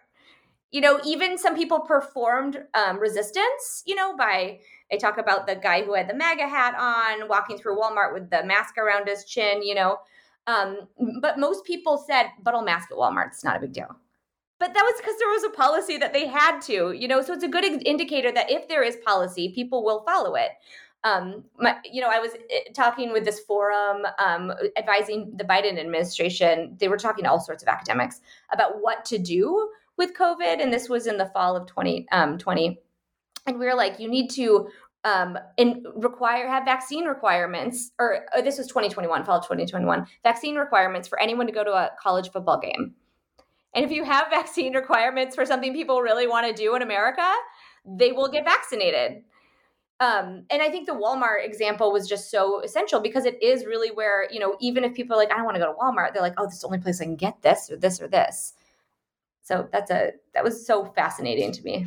You 0.72 0.80
know, 0.80 1.00
even 1.06 1.38
some 1.38 1.54
people 1.54 1.80
performed 1.80 2.64
um, 2.74 2.98
resistance, 2.98 3.84
you 3.86 3.94
know, 3.94 4.16
by 4.16 4.58
I 4.92 4.96
talk 4.96 5.18
about 5.18 5.46
the 5.46 5.54
guy 5.54 5.84
who 5.84 5.94
had 5.94 6.08
the 6.08 6.14
MAGA 6.14 6.48
hat 6.48 6.74
on, 6.76 7.28
walking 7.28 7.58
through 7.58 7.78
Walmart 7.78 8.12
with 8.12 8.28
the 8.28 8.44
mask 8.44 8.76
around 8.76 9.06
his 9.06 9.24
chin, 9.24 9.62
you 9.62 9.76
know. 9.76 9.98
Um, 10.48 10.88
but 11.20 11.38
most 11.38 11.64
people 11.64 11.96
said, 11.96 12.26
but 12.42 12.54
I'll 12.54 12.64
mask 12.64 12.90
at 12.90 12.98
Walmart. 12.98 13.28
It's 13.28 13.44
not 13.44 13.56
a 13.56 13.60
big 13.60 13.72
deal 13.72 13.96
but 14.58 14.72
that 14.72 14.82
was 14.82 14.94
because 14.98 15.18
there 15.18 15.28
was 15.28 15.44
a 15.44 15.50
policy 15.50 15.96
that 15.96 16.12
they 16.12 16.26
had 16.26 16.60
to 16.60 16.92
you 16.92 17.08
know 17.08 17.22
so 17.22 17.32
it's 17.32 17.44
a 17.44 17.48
good 17.48 17.64
indicator 17.86 18.32
that 18.32 18.50
if 18.50 18.68
there 18.68 18.82
is 18.82 18.96
policy 19.04 19.52
people 19.54 19.84
will 19.84 20.02
follow 20.04 20.34
it 20.34 20.50
um, 21.04 21.44
my, 21.58 21.76
you 21.84 22.00
know, 22.00 22.08
I 22.10 22.18
was 22.18 22.32
eh, 22.50 22.72
talking 22.74 23.12
with 23.12 23.24
this 23.24 23.40
forum 23.40 24.06
um, 24.18 24.52
advising 24.76 25.34
the 25.36 25.44
Biden 25.44 25.78
administration. 25.78 26.76
They 26.80 26.88
were 26.88 26.96
talking 26.96 27.24
to 27.24 27.30
all 27.30 27.40
sorts 27.40 27.62
of 27.62 27.68
academics 27.68 28.22
about 28.50 28.80
what 28.80 29.04
to 29.06 29.18
do 29.18 29.68
with 29.98 30.16
COVID, 30.16 30.62
and 30.62 30.72
this 30.72 30.88
was 30.88 31.06
in 31.06 31.18
the 31.18 31.26
fall 31.26 31.56
of 31.56 31.66
2020. 31.68 32.08
Um, 32.10 32.76
and 33.46 33.58
we 33.58 33.66
were 33.66 33.74
like, 33.74 34.00
you 34.00 34.08
need 34.08 34.30
to 34.30 34.68
um, 35.04 35.38
require 35.94 36.48
have 36.48 36.64
vaccine 36.64 37.04
requirements, 37.04 37.92
or, 37.98 38.24
or 38.34 38.40
this 38.40 38.56
was 38.56 38.66
2021, 38.66 39.24
fall 39.24 39.38
of 39.38 39.44
2021, 39.44 40.06
vaccine 40.22 40.56
requirements 40.56 41.06
for 41.06 41.20
anyone 41.20 41.46
to 41.46 41.52
go 41.52 41.62
to 41.62 41.72
a 41.72 41.90
college 42.00 42.30
football 42.30 42.58
game. 42.58 42.94
And 43.74 43.84
if 43.84 43.90
you 43.90 44.04
have 44.04 44.26
vaccine 44.30 44.74
requirements 44.74 45.34
for 45.34 45.44
something 45.44 45.72
people 45.72 46.00
really 46.00 46.26
want 46.26 46.46
to 46.46 46.52
do 46.52 46.74
in 46.74 46.82
America, 46.82 47.28
they 47.84 48.12
will 48.12 48.28
get 48.28 48.44
vaccinated. 48.44 49.22
Um, 50.00 50.44
and 50.50 50.60
I 50.60 50.70
think 50.70 50.86
the 50.86 50.94
Walmart 50.94 51.44
example 51.44 51.92
was 51.92 52.08
just 52.08 52.30
so 52.30 52.60
essential 52.60 53.00
because 53.00 53.26
it 53.26 53.40
is 53.42 53.64
really 53.64 53.90
where, 53.90 54.28
you 54.30 54.40
know, 54.40 54.56
even 54.60 54.82
if 54.82 54.94
people 54.94 55.14
are 55.14 55.18
like, 55.18 55.32
I 55.32 55.36
don't 55.36 55.44
want 55.44 55.54
to 55.54 55.60
go 55.60 55.72
to 55.72 55.78
Walmart, 55.78 56.12
they're 56.12 56.22
like, 56.22 56.34
oh, 56.36 56.46
this 56.46 56.54
is 56.54 56.60
the 56.60 56.66
only 56.66 56.78
place 56.78 57.00
I 57.00 57.04
can 57.04 57.16
get 57.16 57.40
this 57.42 57.70
or 57.70 57.76
this 57.76 58.00
or 58.00 58.08
this. 58.08 58.54
So 59.42 59.68
that's 59.70 59.90
a 59.90 60.12
that 60.32 60.42
was 60.42 60.66
so 60.66 60.84
fascinating 60.84 61.52
to 61.52 61.62
me. 61.62 61.86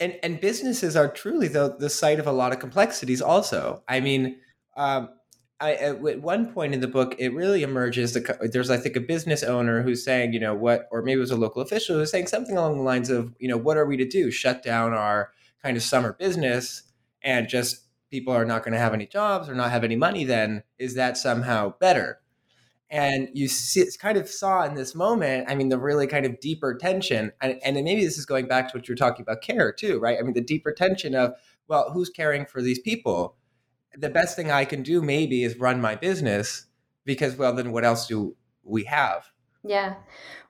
and 0.00 0.18
and 0.22 0.40
businesses 0.40 0.96
are 0.96 1.08
truly 1.08 1.48
the 1.48 1.76
the 1.78 1.90
site 1.90 2.18
of 2.18 2.26
a 2.26 2.32
lot 2.32 2.52
of 2.52 2.58
complexities. 2.58 3.22
Also, 3.22 3.82
I 3.88 4.00
mean, 4.00 4.36
um, 4.76 5.08
I 5.60 5.74
at 5.74 6.00
one 6.00 6.52
point 6.52 6.74
in 6.74 6.80
the 6.80 6.88
book, 6.88 7.14
it 7.18 7.32
really 7.32 7.62
emerges. 7.62 8.14
The, 8.14 8.50
there's 8.52 8.70
I 8.70 8.76
think 8.78 8.96
a 8.96 9.00
business 9.00 9.42
owner 9.42 9.82
who's 9.82 10.04
saying, 10.04 10.32
you 10.32 10.40
know, 10.40 10.54
what, 10.54 10.88
or 10.90 11.02
maybe 11.02 11.18
it 11.18 11.20
was 11.20 11.30
a 11.30 11.36
local 11.36 11.62
official 11.62 11.96
who's 11.96 12.10
saying 12.10 12.26
something 12.26 12.56
along 12.56 12.78
the 12.78 12.82
lines 12.82 13.10
of, 13.10 13.34
you 13.38 13.48
know, 13.48 13.56
what 13.56 13.76
are 13.76 13.86
we 13.86 13.96
to 13.96 14.08
do? 14.08 14.30
Shut 14.30 14.62
down 14.62 14.92
our 14.92 15.30
kind 15.62 15.76
of 15.76 15.82
summer 15.82 16.14
business 16.14 16.82
and 17.22 17.48
just 17.48 17.86
people 18.10 18.34
are 18.34 18.44
not 18.44 18.64
going 18.64 18.72
to 18.72 18.78
have 18.78 18.92
any 18.92 19.06
jobs 19.06 19.48
or 19.48 19.54
not 19.54 19.70
have 19.70 19.84
any 19.84 19.96
money. 19.96 20.24
Then 20.24 20.64
is 20.78 20.94
that 20.94 21.16
somehow 21.16 21.74
better? 21.78 22.21
And 22.92 23.30
you 23.32 23.48
see, 23.48 23.84
kind 23.98 24.18
of 24.18 24.28
saw 24.28 24.62
in 24.64 24.74
this 24.74 24.94
moment 24.94 25.46
i 25.48 25.54
mean 25.54 25.70
the 25.70 25.78
really 25.78 26.06
kind 26.06 26.26
of 26.26 26.38
deeper 26.38 26.76
tension 26.76 27.32
and, 27.40 27.58
and 27.64 27.82
maybe 27.82 28.04
this 28.04 28.18
is 28.18 28.26
going 28.26 28.46
back 28.46 28.70
to 28.70 28.76
what 28.76 28.86
you're 28.86 28.94
talking 28.94 29.22
about 29.22 29.42
care 29.42 29.72
too 29.72 29.98
right? 29.98 30.18
I 30.18 30.22
mean 30.22 30.34
the 30.34 30.40
deeper 30.40 30.72
tension 30.72 31.14
of 31.14 31.32
well 31.66 31.90
who's 31.92 32.10
caring 32.10 32.46
for 32.46 32.62
these 32.62 32.78
people? 32.78 33.36
The 33.96 34.10
best 34.10 34.36
thing 34.36 34.50
i 34.50 34.64
can 34.64 34.82
do 34.82 35.02
maybe 35.02 35.42
is 35.42 35.56
run 35.56 35.80
my 35.80 35.96
business 35.96 36.66
because 37.04 37.36
well 37.36 37.54
then 37.54 37.72
what 37.72 37.84
else 37.84 38.06
do 38.06 38.36
we 38.62 38.84
have 38.84 39.31
yeah. 39.64 39.94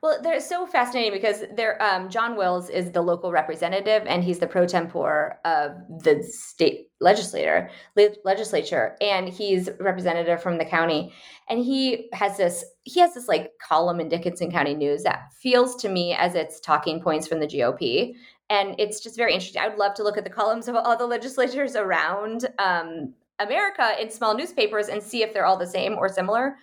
Well, 0.02 0.20
they're 0.22 0.40
so 0.40 0.66
fascinating 0.66 1.12
because 1.12 1.44
they're, 1.54 1.80
um, 1.82 2.08
John 2.08 2.34
Wills 2.34 2.70
is 2.70 2.92
the 2.92 3.02
local 3.02 3.30
representative 3.30 4.02
and 4.06 4.24
he's 4.24 4.38
the 4.38 4.46
pro 4.46 4.66
tempore 4.66 5.38
of 5.44 5.72
the 6.02 6.22
state 6.22 6.88
legislator 7.00 7.70
le- 7.96 8.16
legislature 8.24 8.96
and 9.00 9.28
he's 9.28 9.68
representative 9.80 10.42
from 10.42 10.56
the 10.56 10.64
county 10.64 11.12
and 11.48 11.58
he 11.58 12.08
has 12.12 12.36
this 12.36 12.64
he 12.84 13.00
has 13.00 13.12
this 13.14 13.28
like 13.28 13.50
column 13.60 14.00
in 14.00 14.08
Dickinson 14.08 14.50
County 14.50 14.74
News 14.74 15.02
that 15.02 15.32
feels 15.40 15.76
to 15.76 15.88
me 15.88 16.14
as 16.14 16.34
it's 16.34 16.58
talking 16.60 17.00
points 17.00 17.26
from 17.26 17.40
the 17.40 17.46
GOP 17.46 18.14
and 18.48 18.74
it's 18.78 19.00
just 19.00 19.16
very 19.16 19.34
interesting. 19.34 19.62
I 19.62 19.68
would 19.68 19.78
love 19.78 19.94
to 19.94 20.02
look 20.02 20.16
at 20.16 20.24
the 20.24 20.30
columns 20.30 20.68
of 20.68 20.74
all 20.76 20.96
the 20.96 21.06
legislators 21.16 21.76
around 21.76 22.46
um, 22.58 23.12
America 23.38 23.94
in 24.00 24.10
small 24.10 24.36
newspapers 24.36 24.88
and 24.88 25.02
see 25.02 25.22
if 25.22 25.32
they're 25.32 25.46
all 25.46 25.56
the 25.56 25.66
same 25.66 25.94
or 25.94 26.08
similar 26.08 26.56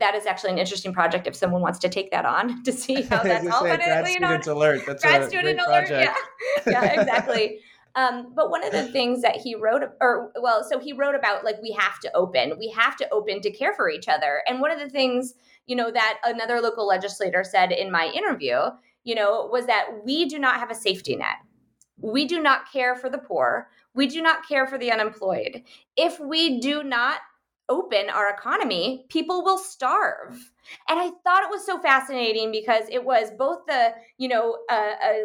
that 0.00 0.14
is 0.14 0.26
actually 0.26 0.50
an 0.50 0.58
interesting 0.58 0.92
project 0.92 1.26
if 1.26 1.36
someone 1.36 1.60
wants 1.60 1.78
to 1.78 1.88
take 1.88 2.10
that 2.10 2.24
on 2.24 2.62
to 2.64 2.72
see 2.72 3.02
how 3.02 3.22
that's 3.22 3.46
all. 3.46 3.62
Say, 3.62 3.76
grad 3.76 4.08
you 4.08 4.20
know, 4.20 4.40
alert. 4.46 4.82
That's 4.86 5.02
grad 5.02 5.28
student 5.28 5.60
alert. 5.60 5.88
Project. 5.88 6.18
Yeah, 6.66 6.84
yeah, 6.84 7.00
exactly. 7.00 7.60
Um, 7.94 8.32
but 8.34 8.50
one 8.50 8.64
of 8.64 8.72
the 8.72 8.84
things 8.84 9.22
that 9.22 9.36
he 9.36 9.54
wrote, 9.54 9.82
or 10.00 10.30
well, 10.40 10.64
so 10.68 10.78
he 10.78 10.92
wrote 10.92 11.14
about 11.14 11.44
like 11.44 11.60
we 11.62 11.72
have 11.72 11.98
to 12.00 12.10
open, 12.14 12.54
we 12.58 12.68
have 12.70 12.96
to 12.96 13.08
open 13.10 13.40
to 13.42 13.50
care 13.50 13.72
for 13.74 13.88
each 13.88 14.08
other. 14.08 14.42
And 14.46 14.60
one 14.60 14.70
of 14.70 14.78
the 14.78 14.88
things, 14.88 15.34
you 15.66 15.74
know, 15.76 15.90
that 15.90 16.18
another 16.24 16.60
local 16.60 16.86
legislator 16.86 17.44
said 17.44 17.72
in 17.72 17.90
my 17.90 18.06
interview, 18.06 18.58
you 19.04 19.14
know, 19.14 19.48
was 19.50 19.66
that 19.66 19.86
we 20.04 20.26
do 20.26 20.38
not 20.38 20.60
have 20.60 20.70
a 20.70 20.74
safety 20.74 21.16
net. 21.16 21.36
We 21.98 22.26
do 22.26 22.40
not 22.40 22.70
care 22.72 22.94
for 22.96 23.10
the 23.10 23.18
poor. 23.18 23.68
We 23.94 24.06
do 24.06 24.22
not 24.22 24.46
care 24.48 24.66
for 24.66 24.78
the 24.78 24.92
unemployed. 24.92 25.62
If 25.96 26.20
we 26.20 26.60
do 26.60 26.82
not 26.82 27.20
open 27.70 28.10
our 28.10 28.28
economy, 28.28 29.06
people 29.08 29.42
will 29.42 29.56
starve. 29.56 30.52
And 30.88 31.00
I 31.00 31.10
thought 31.24 31.42
it 31.42 31.50
was 31.50 31.64
so 31.64 31.80
fascinating 31.80 32.52
because 32.52 32.84
it 32.90 33.04
was 33.04 33.30
both 33.36 33.60
the, 33.66 33.94
you 34.18 34.28
know, 34.28 34.58
a, 34.70 35.24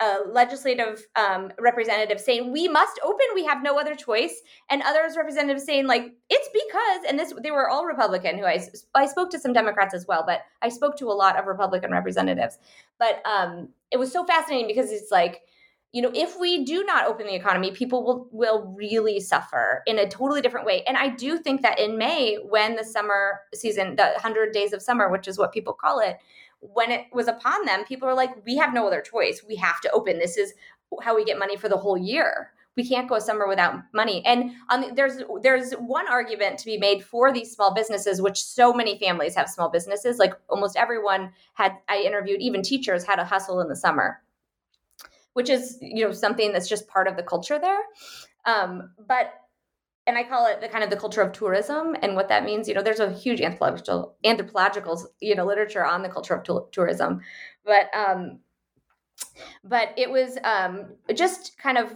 a 0.00 0.18
legislative 0.28 1.06
um, 1.16 1.52
representative 1.60 2.20
saying 2.20 2.50
we 2.52 2.68
must 2.68 2.98
open, 3.04 3.26
we 3.34 3.44
have 3.44 3.62
no 3.62 3.78
other 3.78 3.94
choice, 3.94 4.42
and 4.68 4.82
others 4.82 5.16
representatives 5.16 5.64
saying 5.64 5.86
like 5.86 6.12
it's 6.28 6.48
because, 6.52 7.04
and 7.08 7.18
this 7.18 7.32
they 7.42 7.50
were 7.50 7.68
all 7.68 7.86
Republican. 7.86 8.38
Who 8.38 8.44
I 8.44 8.66
I 8.94 9.06
spoke 9.06 9.30
to 9.30 9.38
some 9.38 9.52
Democrats 9.52 9.94
as 9.94 10.06
well, 10.06 10.24
but 10.26 10.40
I 10.60 10.68
spoke 10.68 10.96
to 10.98 11.06
a 11.06 11.12
lot 11.12 11.38
of 11.38 11.46
Republican 11.46 11.92
representatives. 11.92 12.58
But 12.98 13.22
um, 13.26 13.68
it 13.90 13.98
was 13.98 14.12
so 14.12 14.24
fascinating 14.24 14.66
because 14.66 14.90
it's 14.90 15.10
like 15.10 15.42
you 15.94 16.02
know 16.02 16.10
if 16.14 16.38
we 16.38 16.64
do 16.64 16.84
not 16.84 17.06
open 17.06 17.26
the 17.26 17.34
economy 17.34 17.70
people 17.70 18.04
will 18.04 18.28
will 18.32 18.74
really 18.76 19.20
suffer 19.20 19.82
in 19.86 19.98
a 19.98 20.08
totally 20.08 20.42
different 20.42 20.66
way. 20.66 20.82
And 20.88 20.96
i 20.96 21.08
do 21.08 21.38
think 21.38 21.62
that 21.62 21.78
in 21.78 21.96
may 21.96 22.36
when 22.54 22.76
the 22.76 22.84
summer 22.84 23.40
season 23.54 23.96
the 23.96 24.08
100 24.12 24.52
days 24.52 24.72
of 24.72 24.82
summer 24.82 25.10
which 25.10 25.28
is 25.28 25.38
what 25.38 25.52
people 25.52 25.72
call 25.72 26.00
it 26.00 26.18
when 26.60 26.90
it 26.90 27.06
was 27.12 27.28
upon 27.28 27.64
them 27.64 27.84
people 27.84 28.08
were 28.08 28.14
like 28.14 28.34
we 28.44 28.56
have 28.56 28.72
no 28.74 28.86
other 28.86 29.00
choice. 29.00 29.42
We 29.46 29.56
have 29.56 29.80
to 29.82 29.90
open. 29.92 30.18
This 30.18 30.36
is 30.36 30.54
how 31.02 31.14
we 31.16 31.24
get 31.24 31.38
money 31.38 31.56
for 31.56 31.68
the 31.68 31.76
whole 31.76 31.98
year. 31.98 32.50
We 32.76 32.88
can't 32.88 33.08
go 33.08 33.20
somewhere 33.20 33.46
without 33.46 33.74
money. 33.92 34.24
And 34.26 34.50
there's 34.96 35.22
there's 35.42 35.72
one 35.74 36.08
argument 36.08 36.58
to 36.58 36.66
be 36.66 36.76
made 36.76 37.04
for 37.04 37.32
these 37.32 37.52
small 37.52 37.72
businesses, 37.72 38.20
which 38.20 38.42
so 38.42 38.72
many 38.72 38.98
families 38.98 39.36
have 39.36 39.48
small 39.48 39.70
businesses. 39.70 40.18
Like 40.18 40.34
almost 40.48 40.76
everyone 40.76 41.32
had 41.54 41.72
I 41.88 41.98
interviewed, 41.98 42.40
even 42.40 42.62
teachers 42.62 43.04
had 43.04 43.20
a 43.20 43.24
hustle 43.24 43.60
in 43.60 43.68
the 43.68 43.76
summer, 43.76 44.20
which 45.34 45.50
is 45.50 45.78
you 45.80 46.04
know 46.04 46.12
something 46.12 46.52
that's 46.52 46.68
just 46.68 46.88
part 46.88 47.06
of 47.06 47.16
the 47.16 47.22
culture 47.22 47.58
there. 47.58 47.80
Um, 48.46 48.90
but 49.06 49.34
and 50.06 50.18
I 50.18 50.24
call 50.24 50.46
it 50.46 50.60
the 50.60 50.68
kind 50.68 50.84
of 50.84 50.90
the 50.90 50.96
culture 50.96 51.22
of 51.22 51.32
tourism 51.32 51.96
and 52.02 52.14
what 52.14 52.28
that 52.28 52.44
means. 52.44 52.68
You 52.68 52.74
know, 52.74 52.82
there's 52.82 53.00
a 53.00 53.12
huge 53.12 53.40
anthropological 53.40 54.16
anthropological 54.24 55.06
you 55.20 55.34
know 55.34 55.44
literature 55.44 55.84
on 55.84 56.02
the 56.02 56.08
culture 56.08 56.34
of 56.34 56.44
t- 56.44 56.70
tourism, 56.72 57.20
but 57.64 57.86
um, 57.94 58.40
but 59.62 59.90
it 59.96 60.10
was 60.10 60.38
um, 60.44 60.94
just 61.14 61.58
kind 61.58 61.78
of 61.78 61.94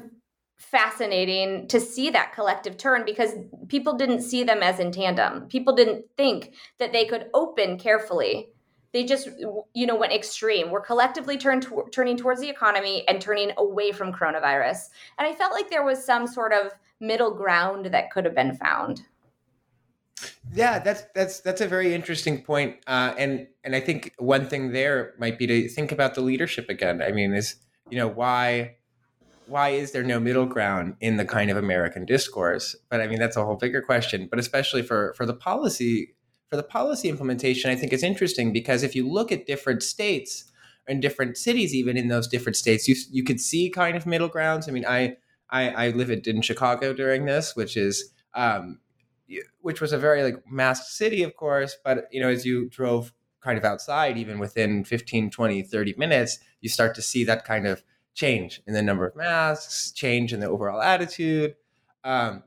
fascinating 0.56 1.68
to 1.68 1.78
see 1.78 2.10
that 2.10 2.32
collective 2.34 2.76
turn 2.76 3.04
because 3.04 3.32
people 3.68 3.94
didn't 3.94 4.22
see 4.22 4.42
them 4.42 4.62
as 4.62 4.80
in 4.80 4.90
tandem. 4.90 5.46
People 5.48 5.74
didn't 5.74 6.04
think 6.16 6.52
that 6.78 6.92
they 6.92 7.04
could 7.04 7.26
open 7.32 7.78
carefully. 7.78 8.48
They 8.92 9.04
just, 9.04 9.28
you 9.74 9.86
know, 9.86 9.96
went 9.96 10.12
extreme. 10.12 10.70
We're 10.70 10.80
collectively 10.80 11.36
turned 11.36 11.62
to, 11.64 11.84
turning 11.92 12.16
towards 12.16 12.40
the 12.40 12.48
economy 12.48 13.04
and 13.06 13.20
turning 13.20 13.52
away 13.58 13.92
from 13.92 14.12
coronavirus. 14.12 14.88
And 15.18 15.26
I 15.28 15.34
felt 15.34 15.52
like 15.52 15.68
there 15.68 15.84
was 15.84 16.04
some 16.04 16.26
sort 16.26 16.52
of 16.52 16.72
middle 17.00 17.32
ground 17.34 17.86
that 17.86 18.10
could 18.10 18.24
have 18.24 18.34
been 18.34 18.56
found. 18.56 19.02
Yeah, 20.52 20.78
that's 20.78 21.02
that's 21.14 21.40
that's 21.40 21.60
a 21.60 21.68
very 21.68 21.94
interesting 21.94 22.42
point. 22.42 22.76
Uh, 22.86 23.14
and 23.18 23.46
and 23.62 23.76
I 23.76 23.80
think 23.80 24.14
one 24.18 24.46
thing 24.46 24.72
there 24.72 25.14
might 25.18 25.38
be 25.38 25.46
to 25.46 25.68
think 25.68 25.92
about 25.92 26.14
the 26.14 26.22
leadership 26.22 26.68
again. 26.68 27.02
I 27.02 27.12
mean, 27.12 27.34
is 27.34 27.56
you 27.90 27.98
know 27.98 28.08
why 28.08 28.76
why 29.46 29.70
is 29.70 29.92
there 29.92 30.02
no 30.02 30.20
middle 30.20 30.46
ground 30.46 30.96
in 31.00 31.16
the 31.16 31.24
kind 31.24 31.50
of 31.50 31.56
American 31.56 32.04
discourse? 32.04 32.76
But 32.90 33.00
I 33.00 33.06
mean, 33.06 33.18
that's 33.18 33.36
a 33.36 33.44
whole 33.44 33.56
bigger 33.56 33.82
question. 33.82 34.26
But 34.30 34.38
especially 34.38 34.82
for 34.82 35.14
for 35.16 35.26
the 35.26 35.34
policy 35.34 36.14
for 36.48 36.56
the 36.56 36.62
policy 36.62 37.08
implementation, 37.08 37.70
I 37.70 37.76
think 37.76 37.92
it's 37.92 38.02
interesting 38.02 38.52
because 38.52 38.82
if 38.82 38.94
you 38.94 39.08
look 39.08 39.30
at 39.30 39.46
different 39.46 39.82
states 39.82 40.50
and 40.86 41.02
different 41.02 41.36
cities, 41.36 41.74
even 41.74 41.96
in 41.96 42.08
those 42.08 42.26
different 42.26 42.56
states, 42.56 42.88
you 42.88 42.96
you 43.10 43.22
could 43.22 43.40
see 43.40 43.70
kind 43.70 43.96
of 43.96 44.06
middle 44.06 44.28
grounds. 44.28 44.68
I 44.68 44.72
mean, 44.72 44.86
I 44.86 45.16
I, 45.50 45.68
I 45.68 45.90
live 45.90 46.10
in 46.10 46.42
Chicago 46.42 46.92
during 46.92 47.26
this, 47.26 47.54
which 47.54 47.76
is 47.76 48.12
um, 48.34 48.80
which 49.60 49.80
was 49.80 49.92
a 49.92 49.98
very 49.98 50.22
like 50.22 50.42
masked 50.50 50.90
city, 50.92 51.22
of 51.22 51.36
course. 51.36 51.76
But 51.84 52.08
you 52.10 52.20
know, 52.20 52.28
as 52.28 52.46
you 52.46 52.68
drove 52.70 53.12
kind 53.40 53.58
of 53.58 53.64
outside, 53.64 54.16
even 54.16 54.38
within 54.38 54.84
15, 54.84 55.30
20, 55.30 55.62
30 55.62 55.94
minutes, 55.96 56.38
you 56.60 56.68
start 56.68 56.94
to 56.94 57.02
see 57.02 57.24
that 57.24 57.44
kind 57.44 57.66
of 57.66 57.82
change 58.14 58.60
in 58.66 58.74
the 58.74 58.82
number 58.82 59.06
of 59.06 59.14
masks, 59.14 59.92
change 59.92 60.32
in 60.32 60.40
the 60.40 60.48
overall 60.48 60.80
attitude. 60.80 61.54
Um, 62.04 62.42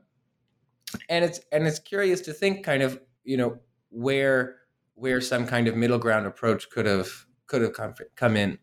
and 1.08 1.24
it's 1.24 1.40
and 1.50 1.66
it's 1.66 1.78
curious 1.78 2.20
to 2.22 2.32
think 2.32 2.64
kind 2.64 2.82
of, 2.82 3.00
you 3.24 3.36
know, 3.36 3.58
where 3.92 4.56
where 4.94 5.20
some 5.20 5.46
kind 5.46 5.68
of 5.68 5.76
middle 5.76 5.98
ground 5.98 6.26
approach 6.26 6.70
could 6.70 6.86
have 6.86 7.26
could 7.46 7.62
have 7.62 7.72
come 7.72 7.94
come 8.16 8.36
in. 8.36 8.58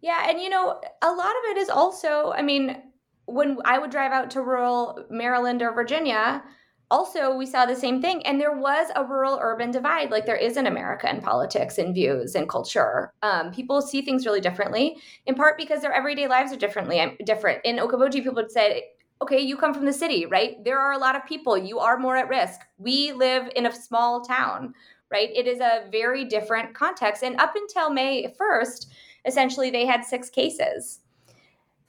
Yeah, 0.00 0.28
and 0.28 0.40
you 0.40 0.48
know, 0.48 0.80
a 1.02 1.12
lot 1.12 1.30
of 1.30 1.50
it 1.50 1.56
is 1.56 1.68
also, 1.70 2.32
I 2.36 2.42
mean, 2.42 2.76
when 3.24 3.58
I 3.64 3.78
would 3.78 3.90
drive 3.90 4.12
out 4.12 4.30
to 4.32 4.42
rural 4.42 5.04
Maryland 5.10 5.62
or 5.62 5.72
Virginia, 5.72 6.42
also 6.90 7.34
we 7.34 7.46
saw 7.46 7.66
the 7.66 7.74
same 7.74 8.00
thing 8.00 8.24
and 8.24 8.40
there 8.40 8.56
was 8.56 8.88
a 8.94 9.04
rural 9.04 9.38
urban 9.40 9.70
divide. 9.70 10.10
Like 10.10 10.26
there 10.26 10.36
is 10.36 10.56
in 10.56 10.66
america 10.66 11.10
in 11.10 11.20
politics 11.20 11.78
and 11.78 11.94
views 11.94 12.34
and 12.34 12.48
culture. 12.48 13.12
Um, 13.22 13.50
people 13.50 13.82
see 13.82 14.02
things 14.02 14.24
really 14.24 14.40
differently 14.40 14.96
in 15.26 15.34
part 15.34 15.58
because 15.58 15.82
their 15.82 15.92
everyday 15.92 16.28
lives 16.28 16.52
are 16.52 16.56
differently 16.56 17.00
um, 17.00 17.16
different. 17.24 17.60
In 17.64 17.76
okoboji 17.76 18.22
people 18.22 18.34
would 18.34 18.52
say 18.52 18.84
okay 19.22 19.40
you 19.40 19.56
come 19.56 19.74
from 19.74 19.84
the 19.84 19.92
city 19.92 20.26
right? 20.26 20.62
There 20.64 20.78
are 20.78 20.92
a 20.92 20.98
lot 20.98 21.16
of 21.16 21.26
people. 21.26 21.56
You 21.56 21.78
are 21.78 21.98
more 21.98 22.16
at 22.16 22.28
risk. 22.28 22.60
We 22.78 23.12
live 23.12 23.50
in 23.56 23.66
a 23.66 23.74
small 23.74 24.22
town 24.22 24.74
right? 25.10 25.30
It 25.34 25.46
is 25.46 25.60
a 25.60 25.84
very 25.90 26.24
different 26.24 26.74
context. 26.74 27.22
And 27.22 27.40
up 27.40 27.54
until 27.54 27.90
may 27.90 28.34
1st 28.40 28.86
essentially 29.24 29.70
they 29.70 29.86
had 29.86 30.04
six 30.04 30.30
cases. 30.30 31.00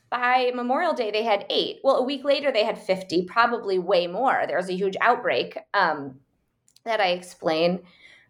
By 0.10 0.52
Memorial 0.56 0.94
Day, 0.94 1.12
they 1.12 1.24
had 1.24 1.46
eight. 1.50 1.80
Well, 1.84 1.98
a 1.98 2.04
week 2.04 2.24
later, 2.24 2.50
they 2.50 2.64
had 2.64 2.78
50, 2.78 3.24
probably 3.24 3.78
way 3.78 4.08
more. 4.08 4.46
There 4.48 4.56
was 4.56 4.70
a 4.70 4.74
huge 4.74 4.96
outbreak 5.02 5.58
um, 5.74 6.20
that 6.86 7.02
I 7.02 7.08
explain 7.08 7.82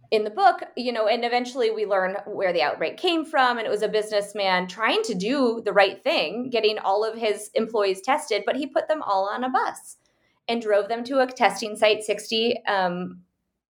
in 0.09 0.23
the 0.23 0.29
book, 0.29 0.61
you 0.75 0.91
know, 0.91 1.07
and 1.07 1.25
eventually 1.25 1.69
we 1.69 1.85
learn 1.85 2.15
where 2.25 2.53
the 2.53 2.61
outbreak 2.61 2.97
came 2.97 3.25
from. 3.25 3.57
And 3.57 3.67
it 3.67 3.69
was 3.69 3.81
a 3.81 3.89
businessman 3.89 4.67
trying 4.67 5.01
to 5.03 5.13
do 5.13 5.61
the 5.65 5.73
right 5.73 6.01
thing, 6.03 6.49
getting 6.49 6.79
all 6.79 7.03
of 7.03 7.17
his 7.17 7.49
employees 7.55 8.01
tested, 8.01 8.43
but 8.45 8.55
he 8.55 8.67
put 8.67 8.87
them 8.87 9.01
all 9.01 9.27
on 9.27 9.43
a 9.43 9.49
bus 9.49 9.97
and 10.47 10.61
drove 10.61 10.87
them 10.87 11.03
to 11.03 11.19
a 11.19 11.27
testing 11.27 11.75
site 11.75 12.03
60 12.03 12.63
um, 12.67 13.19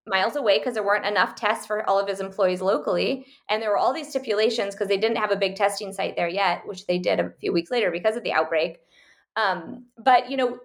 miles 0.05 0.35
away 0.35 0.59
because 0.59 0.75
there 0.75 0.85
weren't 0.85 1.05
enough 1.05 1.35
tests 1.35 1.65
for 1.65 1.87
all 1.89 1.99
of 1.99 2.07
his 2.07 2.19
employees 2.19 2.61
locally. 2.61 3.25
And 3.49 3.61
there 3.61 3.71
were 3.71 3.77
all 3.77 3.93
these 3.93 4.09
stipulations 4.09 4.75
because 4.75 4.87
they 4.87 4.97
didn't 4.97 5.17
have 5.17 5.31
a 5.31 5.35
big 5.35 5.55
testing 5.55 5.91
site 5.91 6.15
there 6.15 6.29
yet, 6.29 6.61
which 6.67 6.85
they 6.85 6.99
did 6.99 7.19
a 7.19 7.31
few 7.39 7.51
weeks 7.51 7.71
later 7.71 7.89
because 7.89 8.15
of 8.15 8.23
the 8.23 8.33
outbreak. 8.33 8.79
Um, 9.35 9.85
but, 9.97 10.29
you 10.29 10.37
know, 10.37 10.59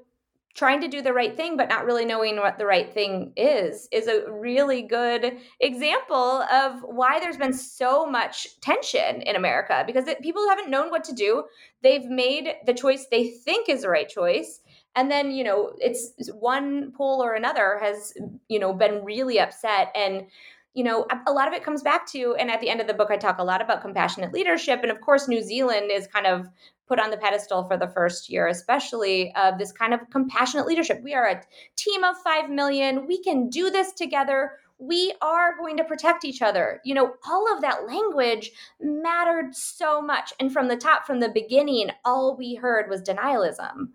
trying 0.55 0.81
to 0.81 0.89
do 0.89 1.01
the 1.01 1.13
right 1.13 1.37
thing 1.37 1.57
but 1.57 1.69
not 1.69 1.85
really 1.85 2.05
knowing 2.05 2.37
what 2.37 2.59
the 2.59 2.67
right 2.67 2.93
thing 2.93 3.33
is 3.37 3.89
is 3.91 4.07
a 4.07 4.31
really 4.31 4.83
good 4.83 5.39
example 5.61 6.43
of 6.43 6.83
why 6.83 7.19
there's 7.19 7.37
been 7.37 7.53
so 7.53 8.07
much 8.07 8.61
tension 8.61 9.23
in 9.23 9.37
america 9.37 9.83
because 9.87 10.07
it, 10.07 10.21
people 10.21 10.47
haven't 10.49 10.71
known 10.71 10.91
what 10.91 11.05
to 11.05 11.15
do 11.15 11.45
they've 11.83 12.07
made 12.07 12.55
the 12.67 12.75
choice 12.75 13.07
they 13.11 13.29
think 13.29 13.69
is 13.69 13.83
the 13.83 13.89
right 13.89 14.09
choice 14.09 14.61
and 14.95 15.11
then 15.11 15.31
you 15.31 15.45
know 15.45 15.73
it's 15.79 16.13
one 16.35 16.93
poll 16.93 17.23
or 17.23 17.35
another 17.35 17.79
has 17.83 18.13
you 18.49 18.59
know 18.59 18.73
been 18.73 19.05
really 19.05 19.41
upset 19.41 19.91
and 19.95 20.27
you 20.75 20.85
know 20.85 21.07
a 21.27 21.33
lot 21.33 21.49
of 21.49 21.55
it 21.55 21.65
comes 21.65 21.83
back 21.83 22.07
to 22.07 22.35
and 22.39 22.51
at 22.51 22.61
the 22.61 22.69
end 22.69 22.81
of 22.81 22.87
the 22.87 22.95
book 22.95 23.11
i 23.11 23.17
talk 23.17 23.39
a 23.39 23.45
lot 23.45 23.63
about 23.63 23.83
compassionate 23.83 24.33
leadership 24.33 24.81
and 24.83 24.91
of 24.91 25.01
course 25.01 25.29
new 25.29 25.43
zealand 25.43 25.91
is 25.91 26.07
kind 26.07 26.27
of 26.27 26.47
put 26.93 27.01
on 27.01 27.11
the 27.11 27.17
pedestal 27.17 27.65
for 27.65 27.77
the 27.77 27.89
first 27.89 28.29
year 28.29 28.47
especially 28.47 29.33
of 29.35 29.59
this 29.59 29.73
kind 29.73 29.95
of 29.95 30.01
compassionate 30.11 30.67
leadership 30.67 31.01
we 31.03 31.15
are 31.15 31.27
a 31.27 31.43
team 31.77 32.05
of 32.05 32.17
5 32.19 32.51
million 32.51 33.07
we 33.07 33.23
can 33.23 33.49
do 33.49 33.71
this 33.71 33.93
together 33.93 34.53
we 34.79 35.15
are 35.23 35.57
going 35.57 35.77
to 35.77 35.85
protect 35.85 36.25
each 36.25 36.43
other. 36.43 36.81
You 36.85 36.95
know, 36.95 37.13
all 37.25 37.55
of 37.55 37.61
that 37.61 37.87
language 37.87 38.51
mattered 38.81 39.55
so 39.55 40.03
much. 40.03 40.33
And 40.41 40.53
from 40.53 40.67
the 40.67 40.77
top, 40.77 41.07
from 41.07 41.21
the 41.21 41.29
beginning, 41.29 41.91
all 42.05 42.37
we 42.37 42.57
heard 42.57 42.91
was 42.91 43.01
denialism 43.01 43.91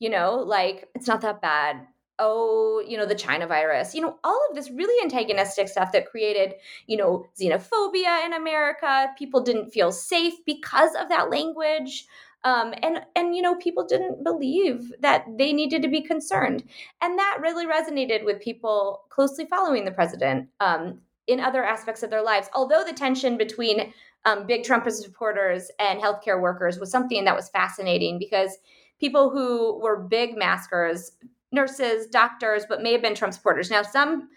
you 0.00 0.08
know, 0.08 0.36
like 0.36 0.88
it's 0.94 1.06
not 1.06 1.20
that 1.20 1.40
bad. 1.40 1.86
Oh, 2.22 2.82
you 2.86 2.96
know, 2.98 3.06
the 3.06 3.14
China 3.14 3.46
virus, 3.46 3.94
you 3.94 4.02
know, 4.02 4.18
all 4.22 4.40
of 4.48 4.54
this 4.54 4.70
really 4.70 5.02
antagonistic 5.02 5.68
stuff 5.68 5.90
that 5.92 6.10
created, 6.10 6.54
you 6.86 6.96
know, 6.96 7.24
xenophobia 7.40 8.24
in 8.26 8.34
America. 8.34 9.08
People 9.18 9.40
didn't 9.40 9.70
feel 9.70 9.90
safe 9.90 10.34
because 10.44 10.94
of 10.94 11.08
that 11.08 11.30
language. 11.30 12.06
Um, 12.44 12.72
and 12.82 13.00
and 13.16 13.36
you 13.36 13.42
know 13.42 13.56
people 13.56 13.84
didn't 13.86 14.24
believe 14.24 14.92
that 15.00 15.26
they 15.36 15.52
needed 15.52 15.82
to 15.82 15.88
be 15.88 16.00
concerned, 16.00 16.64
and 17.02 17.18
that 17.18 17.38
really 17.42 17.66
resonated 17.66 18.24
with 18.24 18.40
people 18.40 19.02
closely 19.10 19.44
following 19.44 19.84
the 19.84 19.90
president 19.90 20.48
um, 20.58 21.00
in 21.26 21.38
other 21.38 21.62
aspects 21.62 22.02
of 22.02 22.08
their 22.08 22.22
lives. 22.22 22.48
Although 22.54 22.82
the 22.82 22.94
tension 22.94 23.36
between 23.36 23.92
um, 24.24 24.46
big 24.46 24.64
Trump 24.64 24.90
supporters 24.90 25.70
and 25.78 26.00
healthcare 26.00 26.40
workers 26.40 26.78
was 26.78 26.90
something 26.90 27.24
that 27.24 27.36
was 27.36 27.48
fascinating 27.50 28.18
because 28.18 28.56
people 28.98 29.30
who 29.30 29.80
were 29.80 30.02
big 30.02 30.36
maskers, 30.36 31.12
nurses, 31.52 32.06
doctors, 32.06 32.64
but 32.68 32.82
may 32.82 32.92
have 32.92 33.02
been 33.02 33.14
Trump 33.14 33.34
supporters. 33.34 33.70
Now, 33.70 33.82
some 33.82 34.28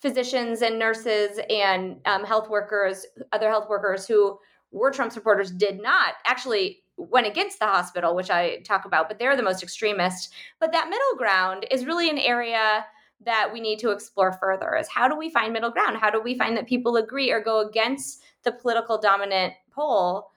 physicians 0.00 0.62
and 0.62 0.78
nurses 0.78 1.40
and 1.50 2.00
um, 2.06 2.24
health 2.24 2.48
workers, 2.48 3.04
other 3.32 3.48
health 3.48 3.68
workers 3.68 4.06
who 4.06 4.38
were 4.70 4.90
Trump 4.90 5.12
supporters, 5.12 5.50
did 5.50 5.82
not 5.82 6.14
actually 6.26 6.82
went 6.96 7.26
against 7.26 7.58
the 7.58 7.66
hospital, 7.66 8.14
which 8.14 8.30
I 8.30 8.58
talk 8.58 8.84
about, 8.84 9.08
but 9.08 9.18
they're 9.18 9.36
the 9.36 9.42
most 9.42 9.62
extremist. 9.62 10.32
But 10.60 10.72
that 10.72 10.88
middle 10.88 11.16
ground 11.16 11.66
is 11.70 11.86
really 11.86 12.10
an 12.10 12.18
area 12.18 12.84
that 13.24 13.50
we 13.52 13.60
need 13.60 13.78
to 13.80 13.90
explore 13.90 14.32
further 14.32 14.76
is 14.76 14.88
how 14.88 15.08
do 15.08 15.16
we 15.16 15.30
find 15.30 15.52
middle 15.52 15.70
ground? 15.70 15.96
How 15.96 16.10
do 16.10 16.20
we 16.20 16.38
find 16.38 16.56
that 16.56 16.68
people 16.68 16.96
agree 16.96 17.30
or 17.30 17.40
go 17.40 17.66
against 17.66 18.22
the 18.44 18.52
political 18.52 18.98
dominant 18.98 19.54
pole 19.72 20.30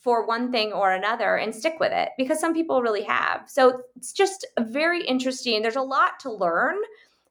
for 0.00 0.26
one 0.26 0.52
thing 0.52 0.72
or 0.72 0.92
another 0.92 1.36
and 1.36 1.54
stick 1.54 1.76
with 1.80 1.92
it 1.92 2.10
because 2.16 2.40
some 2.40 2.54
people 2.54 2.82
really 2.82 3.02
have. 3.02 3.42
So 3.46 3.82
it's 3.96 4.12
just 4.12 4.46
very 4.60 5.04
interesting. 5.04 5.60
There's 5.62 5.76
a 5.76 5.82
lot 5.82 6.20
to 6.20 6.32
learn 6.32 6.76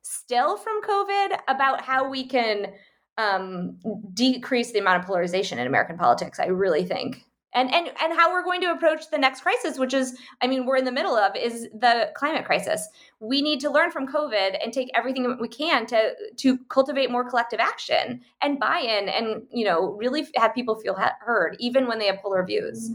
still 0.02 0.58
from 0.58 0.82
COVID 0.84 1.40
about 1.48 1.82
how 1.82 2.10
we 2.10 2.28
can 2.28 2.74
um, 3.18 3.78
decrease 4.14 4.72
the 4.72 4.80
amount 4.80 5.02
of 5.02 5.08
polarization 5.08 5.60
in 5.60 5.68
American 5.68 5.98
politics. 5.98 6.40
I 6.40 6.48
really 6.48 6.86
think 6.86 7.24
and 7.54 7.74
and 7.74 7.88
and 8.02 8.14
how 8.14 8.32
we're 8.32 8.44
going 8.44 8.62
to 8.62 8.72
approach 8.72 9.10
the 9.10 9.18
next 9.18 9.42
crisis 9.42 9.78
which 9.78 9.94
is 9.94 10.18
i 10.42 10.48
mean 10.48 10.66
we're 10.66 10.76
in 10.76 10.86
the 10.86 10.92
middle 10.92 11.16
of 11.16 11.36
is 11.36 11.64
the 11.74 12.12
climate 12.16 12.46
crisis. 12.46 12.88
We 13.20 13.42
need 13.42 13.60
to 13.62 13.72
learn 13.72 13.92
from 13.92 14.08
covid 14.08 14.58
and 14.64 14.72
take 14.72 14.90
everything 14.94 15.38
we 15.40 15.48
can 15.48 15.86
to 15.88 16.14
to 16.38 16.58
cultivate 16.70 17.10
more 17.10 17.28
collective 17.28 17.60
action 17.60 18.22
and 18.42 18.60
buy-in 18.60 19.10
and 19.10 19.44
you 19.52 19.66
know 19.66 19.94
really 19.94 20.28
have 20.36 20.54
people 20.54 20.76
feel 20.76 20.96
heard 21.20 21.56
even 21.60 21.88
when 21.88 22.00
they 22.00 22.08
have 22.08 22.20
polar 22.22 22.44
views 22.44 22.92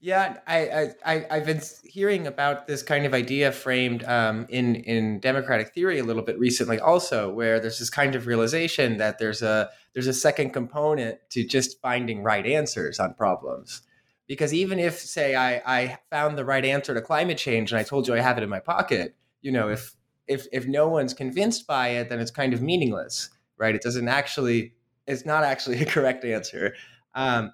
Yeah, 0.00 0.38
I, 0.46 0.90
I, 1.04 1.26
I 1.30 1.34
have 1.36 1.46
been 1.46 1.62
hearing 1.84 2.26
about 2.26 2.66
this 2.66 2.82
kind 2.82 3.06
of 3.06 3.14
idea 3.14 3.52
framed 3.52 4.04
um, 4.04 4.46
in 4.48 4.76
in 4.76 5.20
democratic 5.20 5.72
theory 5.72 5.98
a 5.98 6.04
little 6.04 6.22
bit 6.22 6.38
recently, 6.38 6.78
also, 6.78 7.32
where 7.32 7.60
there's 7.60 7.78
this 7.78 7.90
kind 7.90 8.14
of 8.14 8.26
realization 8.26 8.98
that 8.98 9.18
there's 9.18 9.42
a 9.42 9.70
there's 9.94 10.06
a 10.06 10.12
second 10.12 10.50
component 10.50 11.18
to 11.30 11.44
just 11.46 11.80
finding 11.80 12.22
right 12.22 12.46
answers 12.46 12.98
on 13.00 13.14
problems. 13.14 13.82
Because 14.26 14.54
even 14.54 14.78
if, 14.78 14.98
say, 14.98 15.34
I, 15.34 15.62
I 15.66 15.98
found 16.10 16.38
the 16.38 16.44
right 16.44 16.64
answer 16.64 16.94
to 16.94 17.02
climate 17.02 17.38
change 17.38 17.72
and 17.72 17.78
I 17.78 17.82
told 17.82 18.08
you 18.08 18.14
I 18.14 18.20
have 18.20 18.38
it 18.38 18.44
in 18.44 18.48
my 18.48 18.60
pocket, 18.60 19.14
you 19.40 19.52
know, 19.52 19.68
if 19.68 19.94
if 20.26 20.46
if 20.52 20.66
no 20.66 20.88
one's 20.88 21.14
convinced 21.14 21.66
by 21.66 21.88
it, 21.88 22.08
then 22.08 22.20
it's 22.20 22.30
kind 22.30 22.54
of 22.54 22.62
meaningless, 22.62 23.30
right? 23.58 23.74
It 23.74 23.82
doesn't 23.82 24.08
actually, 24.08 24.74
it's 25.06 25.26
not 25.26 25.44
actually 25.44 25.80
a 25.82 25.86
correct 25.86 26.24
answer. 26.24 26.74
Um, 27.14 27.52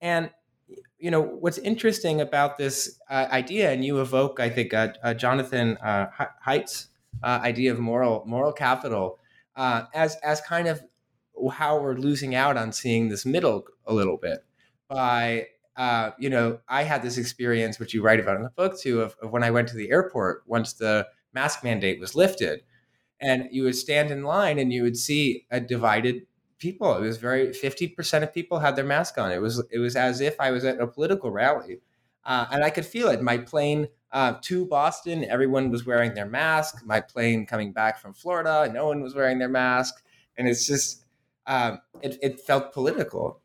and 0.00 0.30
you 1.00 1.10
know 1.10 1.22
what's 1.22 1.58
interesting 1.58 2.20
about 2.20 2.58
this 2.58 3.00
uh, 3.08 3.26
idea, 3.32 3.72
and 3.72 3.84
you 3.84 4.00
evoke, 4.00 4.38
I 4.38 4.50
think, 4.50 4.74
uh, 4.74 4.92
uh, 5.02 5.14
Jonathan 5.14 5.76
uh, 5.78 6.06
Haidt's 6.46 6.88
uh, 7.22 7.40
idea 7.42 7.72
of 7.72 7.78
moral 7.78 8.22
moral 8.26 8.52
capital 8.52 9.18
uh, 9.56 9.84
as 9.94 10.16
as 10.22 10.40
kind 10.42 10.68
of 10.68 10.82
how 11.52 11.80
we're 11.80 11.96
losing 11.96 12.34
out 12.34 12.56
on 12.56 12.70
seeing 12.70 13.08
this 13.08 13.24
middle 13.24 13.64
a 13.86 13.94
little 13.94 14.18
bit 14.18 14.44
by 14.88 15.46
you 16.18 16.28
know 16.28 16.58
I 16.68 16.82
had 16.82 17.02
this 17.02 17.16
experience 17.16 17.78
which 17.78 17.94
you 17.94 18.02
write 18.02 18.20
about 18.20 18.36
in 18.36 18.42
the 18.42 18.50
book 18.50 18.78
too 18.78 19.00
of, 19.00 19.16
of 19.22 19.30
when 19.30 19.42
I 19.42 19.50
went 19.50 19.68
to 19.68 19.76
the 19.76 19.90
airport 19.90 20.42
once 20.46 20.74
the 20.74 21.06
mask 21.32 21.64
mandate 21.64 21.98
was 21.98 22.14
lifted, 22.14 22.60
and 23.20 23.48
you 23.50 23.62
would 23.62 23.76
stand 23.76 24.10
in 24.10 24.22
line 24.22 24.58
and 24.58 24.72
you 24.72 24.82
would 24.82 24.98
see 24.98 25.46
a 25.50 25.60
divided 25.60 26.26
people. 26.60 26.96
It 26.96 27.00
was 27.00 27.16
very 27.16 27.48
50% 27.48 28.22
of 28.22 28.32
people 28.32 28.60
had 28.60 28.76
their 28.76 28.84
mask 28.84 29.18
on. 29.18 29.32
It 29.32 29.40
was 29.40 29.62
it 29.70 29.78
was 29.78 29.96
as 29.96 30.20
if 30.20 30.40
I 30.40 30.52
was 30.52 30.64
at 30.64 30.80
a 30.80 30.86
political 30.86 31.30
rally. 31.30 31.80
Uh, 32.24 32.46
and 32.52 32.62
I 32.62 32.70
could 32.70 32.86
feel 32.86 33.08
it. 33.08 33.22
My 33.22 33.38
plane 33.38 33.88
uh, 34.12 34.34
to 34.42 34.66
Boston, 34.66 35.24
everyone 35.24 35.70
was 35.70 35.86
wearing 35.86 36.14
their 36.14 36.26
mask. 36.26 36.84
My 36.84 37.00
plane 37.00 37.46
coming 37.46 37.72
back 37.72 37.98
from 37.98 38.12
Florida, 38.12 38.70
no 38.72 38.86
one 38.86 39.02
was 39.02 39.14
wearing 39.14 39.38
their 39.38 39.48
mask. 39.48 40.04
And 40.36 40.46
it's 40.46 40.66
just, 40.66 41.04
um, 41.46 41.80
it, 42.02 42.18
it 42.22 42.40
felt 42.40 42.72
political. 42.72 43.40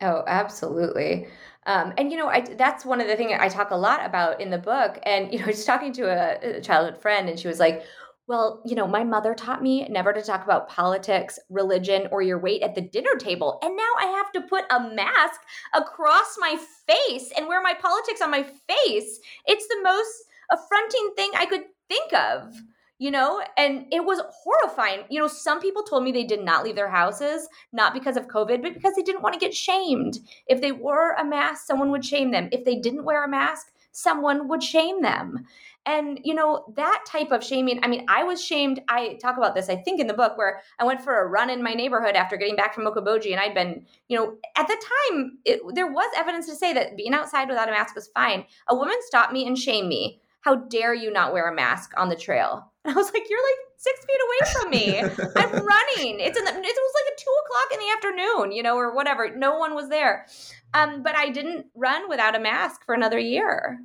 Oh, 0.00 0.22
absolutely. 0.26 1.26
Um, 1.66 1.92
and 1.98 2.10
you 2.10 2.16
know, 2.16 2.28
I, 2.28 2.40
that's 2.40 2.84
one 2.84 3.00
of 3.00 3.06
the 3.06 3.16
things 3.16 3.32
I 3.38 3.48
talk 3.48 3.70
a 3.70 3.76
lot 3.76 4.04
about 4.04 4.40
in 4.40 4.50
the 4.50 4.58
book. 4.58 4.98
And 5.02 5.32
you 5.32 5.38
know, 5.38 5.44
I 5.44 5.48
was 5.48 5.64
talking 5.64 5.92
to 5.94 6.04
a, 6.04 6.58
a 6.58 6.60
childhood 6.60 7.00
friend, 7.00 7.28
and 7.28 7.38
she 7.38 7.48
was 7.48 7.58
like, 7.58 7.84
well, 8.30 8.62
you 8.64 8.76
know, 8.76 8.86
my 8.86 9.02
mother 9.02 9.34
taught 9.34 9.60
me 9.60 9.88
never 9.88 10.12
to 10.12 10.22
talk 10.22 10.44
about 10.44 10.68
politics, 10.68 11.36
religion, 11.48 12.06
or 12.12 12.22
your 12.22 12.38
weight 12.38 12.62
at 12.62 12.76
the 12.76 12.80
dinner 12.80 13.16
table. 13.18 13.58
And 13.60 13.76
now 13.76 13.90
I 13.98 14.06
have 14.06 14.30
to 14.30 14.48
put 14.48 14.66
a 14.70 14.78
mask 14.78 15.40
across 15.74 16.36
my 16.38 16.56
face 16.86 17.32
and 17.36 17.48
wear 17.48 17.60
my 17.60 17.74
politics 17.74 18.20
on 18.22 18.30
my 18.30 18.44
face. 18.44 19.18
It's 19.46 19.66
the 19.66 19.80
most 19.82 20.24
affronting 20.48 21.10
thing 21.16 21.32
I 21.36 21.44
could 21.44 21.64
think 21.88 22.12
of, 22.12 22.54
you 23.00 23.10
know? 23.10 23.42
And 23.56 23.86
it 23.90 24.04
was 24.04 24.22
horrifying. 24.44 25.06
You 25.10 25.18
know, 25.18 25.26
some 25.26 25.58
people 25.58 25.82
told 25.82 26.04
me 26.04 26.12
they 26.12 26.22
did 26.22 26.44
not 26.44 26.62
leave 26.62 26.76
their 26.76 26.88
houses, 26.88 27.48
not 27.72 27.94
because 27.94 28.16
of 28.16 28.28
COVID, 28.28 28.62
but 28.62 28.74
because 28.74 28.94
they 28.94 29.02
didn't 29.02 29.22
want 29.22 29.32
to 29.32 29.40
get 29.40 29.52
shamed. 29.52 30.20
If 30.46 30.60
they 30.60 30.70
wore 30.70 31.14
a 31.14 31.24
mask, 31.24 31.66
someone 31.66 31.90
would 31.90 32.04
shame 32.04 32.30
them. 32.30 32.48
If 32.52 32.64
they 32.64 32.76
didn't 32.76 33.04
wear 33.04 33.24
a 33.24 33.28
mask, 33.28 33.72
someone 33.92 34.48
would 34.48 34.62
shame 34.62 35.02
them. 35.02 35.46
And, 35.86 36.20
you 36.22 36.34
know, 36.34 36.66
that 36.76 37.04
type 37.06 37.32
of 37.32 37.42
shaming, 37.42 37.80
I 37.82 37.88
mean, 37.88 38.04
I 38.08 38.22
was 38.22 38.44
shamed. 38.44 38.82
I 38.88 39.14
talk 39.14 39.38
about 39.38 39.54
this, 39.54 39.70
I 39.70 39.76
think, 39.76 39.98
in 39.98 40.06
the 40.06 40.14
book 40.14 40.36
where 40.36 40.60
I 40.78 40.84
went 40.84 41.02
for 41.02 41.20
a 41.20 41.26
run 41.26 41.48
in 41.48 41.62
my 41.62 41.72
neighborhood 41.72 42.16
after 42.16 42.36
getting 42.36 42.56
back 42.56 42.74
from 42.74 42.84
Okoboji. 42.84 43.30
And 43.30 43.40
I'd 43.40 43.54
been, 43.54 43.86
you 44.08 44.18
know, 44.18 44.36
at 44.56 44.68
the 44.68 44.76
time, 45.10 45.38
it, 45.44 45.60
there 45.74 45.90
was 45.90 46.10
evidence 46.16 46.46
to 46.48 46.54
say 46.54 46.74
that 46.74 46.96
being 46.96 47.14
outside 47.14 47.48
without 47.48 47.68
a 47.68 47.72
mask 47.72 47.94
was 47.94 48.10
fine. 48.14 48.44
A 48.68 48.76
woman 48.76 48.96
stopped 49.06 49.32
me 49.32 49.46
and 49.46 49.58
shamed 49.58 49.88
me. 49.88 50.20
How 50.42 50.56
dare 50.56 50.94
you 50.94 51.10
not 51.12 51.32
wear 51.32 51.50
a 51.50 51.54
mask 51.54 51.92
on 51.96 52.08
the 52.10 52.16
trail? 52.16 52.70
And 52.84 52.92
I 52.94 52.96
was 52.96 53.12
like, 53.12 53.24
you're 53.28 53.42
like 53.42 53.58
six 53.78 54.00
feet 54.04 54.20
away 54.26 54.52
from 54.52 54.70
me. 54.70 54.98
I'm 55.36 55.52
running. 55.52 56.20
It's 56.20 56.38
in 56.38 56.44
the, 56.44 56.50
it 56.50 56.56
was 56.56 56.94
like 56.94 57.12
at 57.12 57.18
two 57.18 57.34
o'clock 57.44 57.72
in 57.72 57.80
the 57.80 57.92
afternoon, 57.96 58.52
you 58.52 58.62
know, 58.62 58.76
or 58.76 58.94
whatever. 58.94 59.34
No 59.34 59.58
one 59.58 59.74
was 59.74 59.88
there. 59.88 60.26
Um, 60.74 61.02
but 61.02 61.14
I 61.14 61.30
didn't 61.30 61.66
run 61.74 62.08
without 62.08 62.36
a 62.36 62.40
mask 62.40 62.84
for 62.84 62.94
another 62.94 63.18
year 63.18 63.80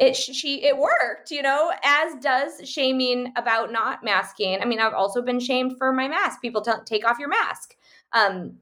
it 0.00 0.16
she 0.16 0.64
it 0.64 0.76
worked 0.76 1.30
you 1.30 1.42
know 1.42 1.70
as 1.84 2.14
does 2.22 2.66
shaming 2.68 3.32
about 3.36 3.70
not 3.70 4.02
masking. 4.02 4.60
I 4.60 4.64
mean 4.64 4.80
i've 4.80 4.94
also 4.94 5.22
been 5.22 5.38
shamed 5.38 5.76
for 5.78 5.92
my 5.92 6.08
mask. 6.08 6.40
People 6.40 6.62
t- 6.62 6.72
take 6.86 7.06
off 7.06 7.18
your 7.18 7.28
mask. 7.28 7.76
Um 8.12 8.56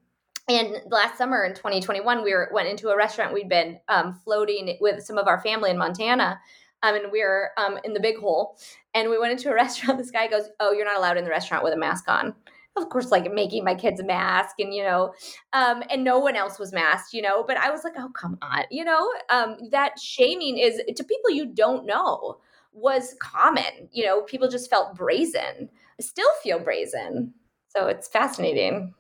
and 0.51 0.81
last 0.91 1.19
summer 1.19 1.45
in 1.45 1.55
2021 1.55 2.25
we 2.25 2.33
were, 2.33 2.51
went 2.53 2.69
into 2.69 2.89
a 2.89 2.97
restaurant 2.97 3.35
we'd 3.35 3.49
been 3.51 3.79
um, 3.89 4.19
floating 4.25 4.79
with 4.81 5.05
some 5.05 5.19
of 5.19 5.27
our 5.29 5.41
family 5.43 5.71
in 5.71 5.77
montana 5.77 6.41
um, 6.83 6.95
and 6.95 7.13
we 7.13 7.23
were 7.23 7.51
um, 7.59 7.79
in 7.85 7.93
the 7.93 8.01
big 8.01 8.17
hole 8.17 8.57
and 8.95 9.11
we 9.11 9.19
went 9.19 9.33
into 9.33 9.51
a 9.51 9.55
restaurant. 9.65 9.99
This 9.99 10.11
guy 10.11 10.27
goes 10.27 10.49
oh 10.59 10.73
you're 10.73 10.87
not 10.87 10.97
allowed 10.97 11.19
in 11.19 11.25
the 11.25 11.31
restaurant 11.31 11.63
with 11.63 11.75
a 11.75 11.79
mask 11.79 12.09
on 12.09 12.35
of 12.79 12.89
course 12.89 13.11
like 13.11 13.31
making 13.33 13.65
my 13.65 13.75
kids 13.75 14.03
mask 14.03 14.57
and 14.59 14.75
you 14.75 14.83
know 14.83 15.13
um 15.53 15.83
and 15.91 16.05
no 16.05 16.19
one 16.19 16.37
else 16.37 16.59
was 16.59 16.73
masked 16.73 17.13
you 17.13 17.23
know 17.23 17.45
but 17.45 17.57
i 17.57 17.71
was 17.71 17.85
like 17.85 17.95
oh 17.99 18.09
come 18.15 18.39
on 18.43 18.65
you 18.71 18.85
know 18.85 19.11
um 19.31 19.57
that 19.71 19.99
shaming 19.99 20.59
is 20.59 20.81
to 20.97 21.05
people 21.05 21.31
you 21.31 21.47
don't 21.47 21.85
know 21.85 22.39
was 22.73 23.15
common 23.21 23.89
you 23.93 24.05
know 24.05 24.23
people 24.23 24.49
just 24.49 24.71
felt 24.71 24.95
brazen 24.95 25.69
still 26.01 26.31
feel 26.43 26.59
brazen 26.59 27.33
so 27.69 27.87
it's 27.87 28.09
fascinating 28.09 28.95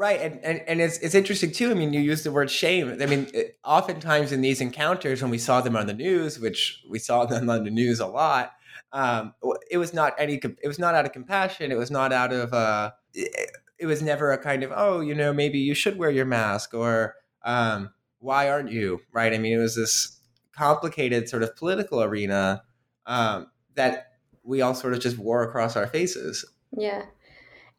Right, 0.00 0.20
and, 0.20 0.42
and 0.42 0.62
and 0.66 0.80
it's 0.80 0.96
it's 0.98 1.14
interesting 1.14 1.50
too. 1.50 1.70
I 1.70 1.74
mean, 1.74 1.92
you 1.92 2.00
use 2.00 2.22
the 2.22 2.32
word 2.32 2.50
shame. 2.50 2.96
I 3.02 3.06
mean, 3.06 3.28
it, 3.34 3.58
oftentimes 3.62 4.32
in 4.32 4.40
these 4.40 4.62
encounters, 4.62 5.20
when 5.20 5.30
we 5.30 5.36
saw 5.36 5.60
them 5.60 5.76
on 5.76 5.86
the 5.86 5.92
news, 5.92 6.38
which 6.38 6.82
we 6.88 6.98
saw 6.98 7.26
them 7.26 7.50
on 7.50 7.64
the 7.64 7.70
news 7.70 8.00
a 8.00 8.06
lot, 8.06 8.52
um, 8.92 9.34
it 9.70 9.78
was 9.78 9.92
not 9.94 10.14
any 10.18 10.34
it 10.62 10.68
was 10.68 10.78
not 10.78 10.94
out 10.94 11.06
of 11.06 11.12
compassion 11.12 11.72
it 11.72 11.78
was 11.78 11.90
not 11.90 12.12
out 12.12 12.32
of 12.32 12.52
uh, 12.52 12.90
it, 13.14 13.50
it, 13.78 13.86
was 13.86 14.02
never 14.02 14.32
a 14.32 14.38
kind 14.38 14.62
of 14.62 14.72
oh 14.74 15.00
you 15.00 15.14
know 15.14 15.32
maybe 15.32 15.58
you 15.58 15.74
should 15.74 15.98
wear 15.98 16.10
your 16.10 16.24
mask 16.24 16.74
or 16.74 17.14
um, 17.44 17.90
why 18.18 18.48
aren't 18.48 18.70
you 18.70 19.00
right 19.12 19.32
i 19.32 19.38
mean 19.38 19.54
it 19.54 19.62
was 19.62 19.76
this 19.76 20.20
complicated 20.52 21.28
sort 21.28 21.42
of 21.42 21.54
political 21.56 22.02
arena 22.02 22.62
um, 23.06 23.46
that 23.74 24.12
we 24.42 24.60
all 24.60 24.74
sort 24.74 24.92
of 24.92 25.00
just 25.00 25.18
wore 25.18 25.42
across 25.42 25.76
our 25.76 25.86
faces 25.86 26.44
yeah 26.76 27.02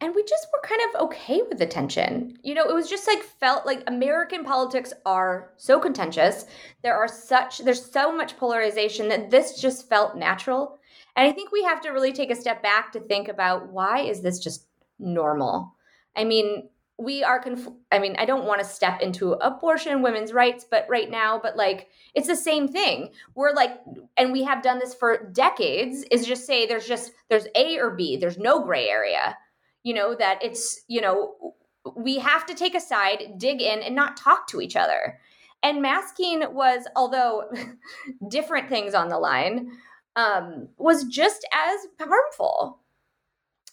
and 0.02 0.16
we 0.16 0.24
just 0.24 0.48
were 0.52 0.68
kind 0.68 0.82
of 0.90 1.02
okay 1.02 1.42
with 1.48 1.60
the 1.60 1.68
tension. 1.68 2.36
You 2.42 2.56
know, 2.56 2.68
it 2.68 2.74
was 2.74 2.90
just 2.90 3.08
like 3.08 3.22
felt 3.22 3.68
like 3.68 3.84
American 3.86 4.44
politics 4.44 4.92
are 5.06 5.54
so 5.58 5.80
contentious. 5.80 6.46
There 6.82 6.96
are 6.96 7.08
such 7.08 7.60
there's 7.60 7.86
so 7.86 8.12
much 8.12 8.36
polarization 8.38 9.10
that 9.10 9.30
this 9.30 9.62
just 9.62 9.88
felt 9.88 10.18
natural. 10.18 10.80
And 11.15 11.28
I 11.28 11.32
think 11.32 11.52
we 11.52 11.63
have 11.63 11.82
to 11.82 11.89
really 11.89 12.13
take 12.13 12.32
a 12.32 12.36
step 12.36 12.63
back 12.63 12.91
to 12.93 13.00
think 13.00 13.28
about 13.28 13.71
why 13.71 14.02
is 14.02 14.21
this 14.21 14.39
just 14.39 14.67
normal? 15.00 15.76
I 16.15 16.24
mean, 16.24 16.69
we 17.02 17.24
are 17.24 17.41
conf- 17.41 17.67
I 17.91 18.00
mean, 18.00 18.15
I 18.19 18.26
don't 18.26 18.45
want 18.45 18.62
to 18.62 18.65
step 18.65 19.02
into 19.02 19.34
abortion, 19.34 20.02
women's 20.02 20.34
rights, 20.34 20.65
but 20.69 20.86
right 20.88 21.10
now, 21.10 21.39
but 21.41 21.58
like 21.58 21.88
it's 22.13 22.28
the 22.28 22.36
same 22.36 22.67
thing. 22.67 23.10
We're 23.34 23.54
like 23.54 23.80
and 24.17 24.32
we 24.32 24.43
have 24.43 24.62
done 24.62 24.80
this 24.80 24.93
for 24.93 25.30
decades 25.32 26.04
is 26.12 26.26
just 26.26 26.45
say 26.45 26.65
there's 26.65 26.88
just 26.88 27.12
there's 27.30 27.47
A 27.56 27.80
or 27.80 27.91
B, 27.91 28.17
there's 28.17 28.38
no 28.38 28.63
gray 28.63 28.88
area. 28.88 29.36
You 29.84 29.95
know 29.95 30.15
that 30.15 30.43
it's, 30.43 30.82
you 30.88 31.02
know, 31.02 31.56
we 31.95 32.19
have 32.19 32.45
to 32.45 32.54
take 32.54 32.76
a 32.76 32.80
side, 32.80 33.34
dig 33.38 33.62
in 33.62 33.82
and 33.82 33.95
not 33.95 34.15
talk 34.15 34.47
to 34.50 34.62
each 34.62 34.76
other. 34.76 35.19
And 35.63 35.82
masking 35.82 36.43
was 36.54 36.86
although 36.95 37.52
different 38.30 38.69
things 38.69 38.93
on 38.93 39.10
the 39.10 39.17
line, 39.17 39.71
um, 40.15 40.67
was 40.78 41.06
just 41.06 41.47
as 41.54 41.80
harmful 42.00 42.80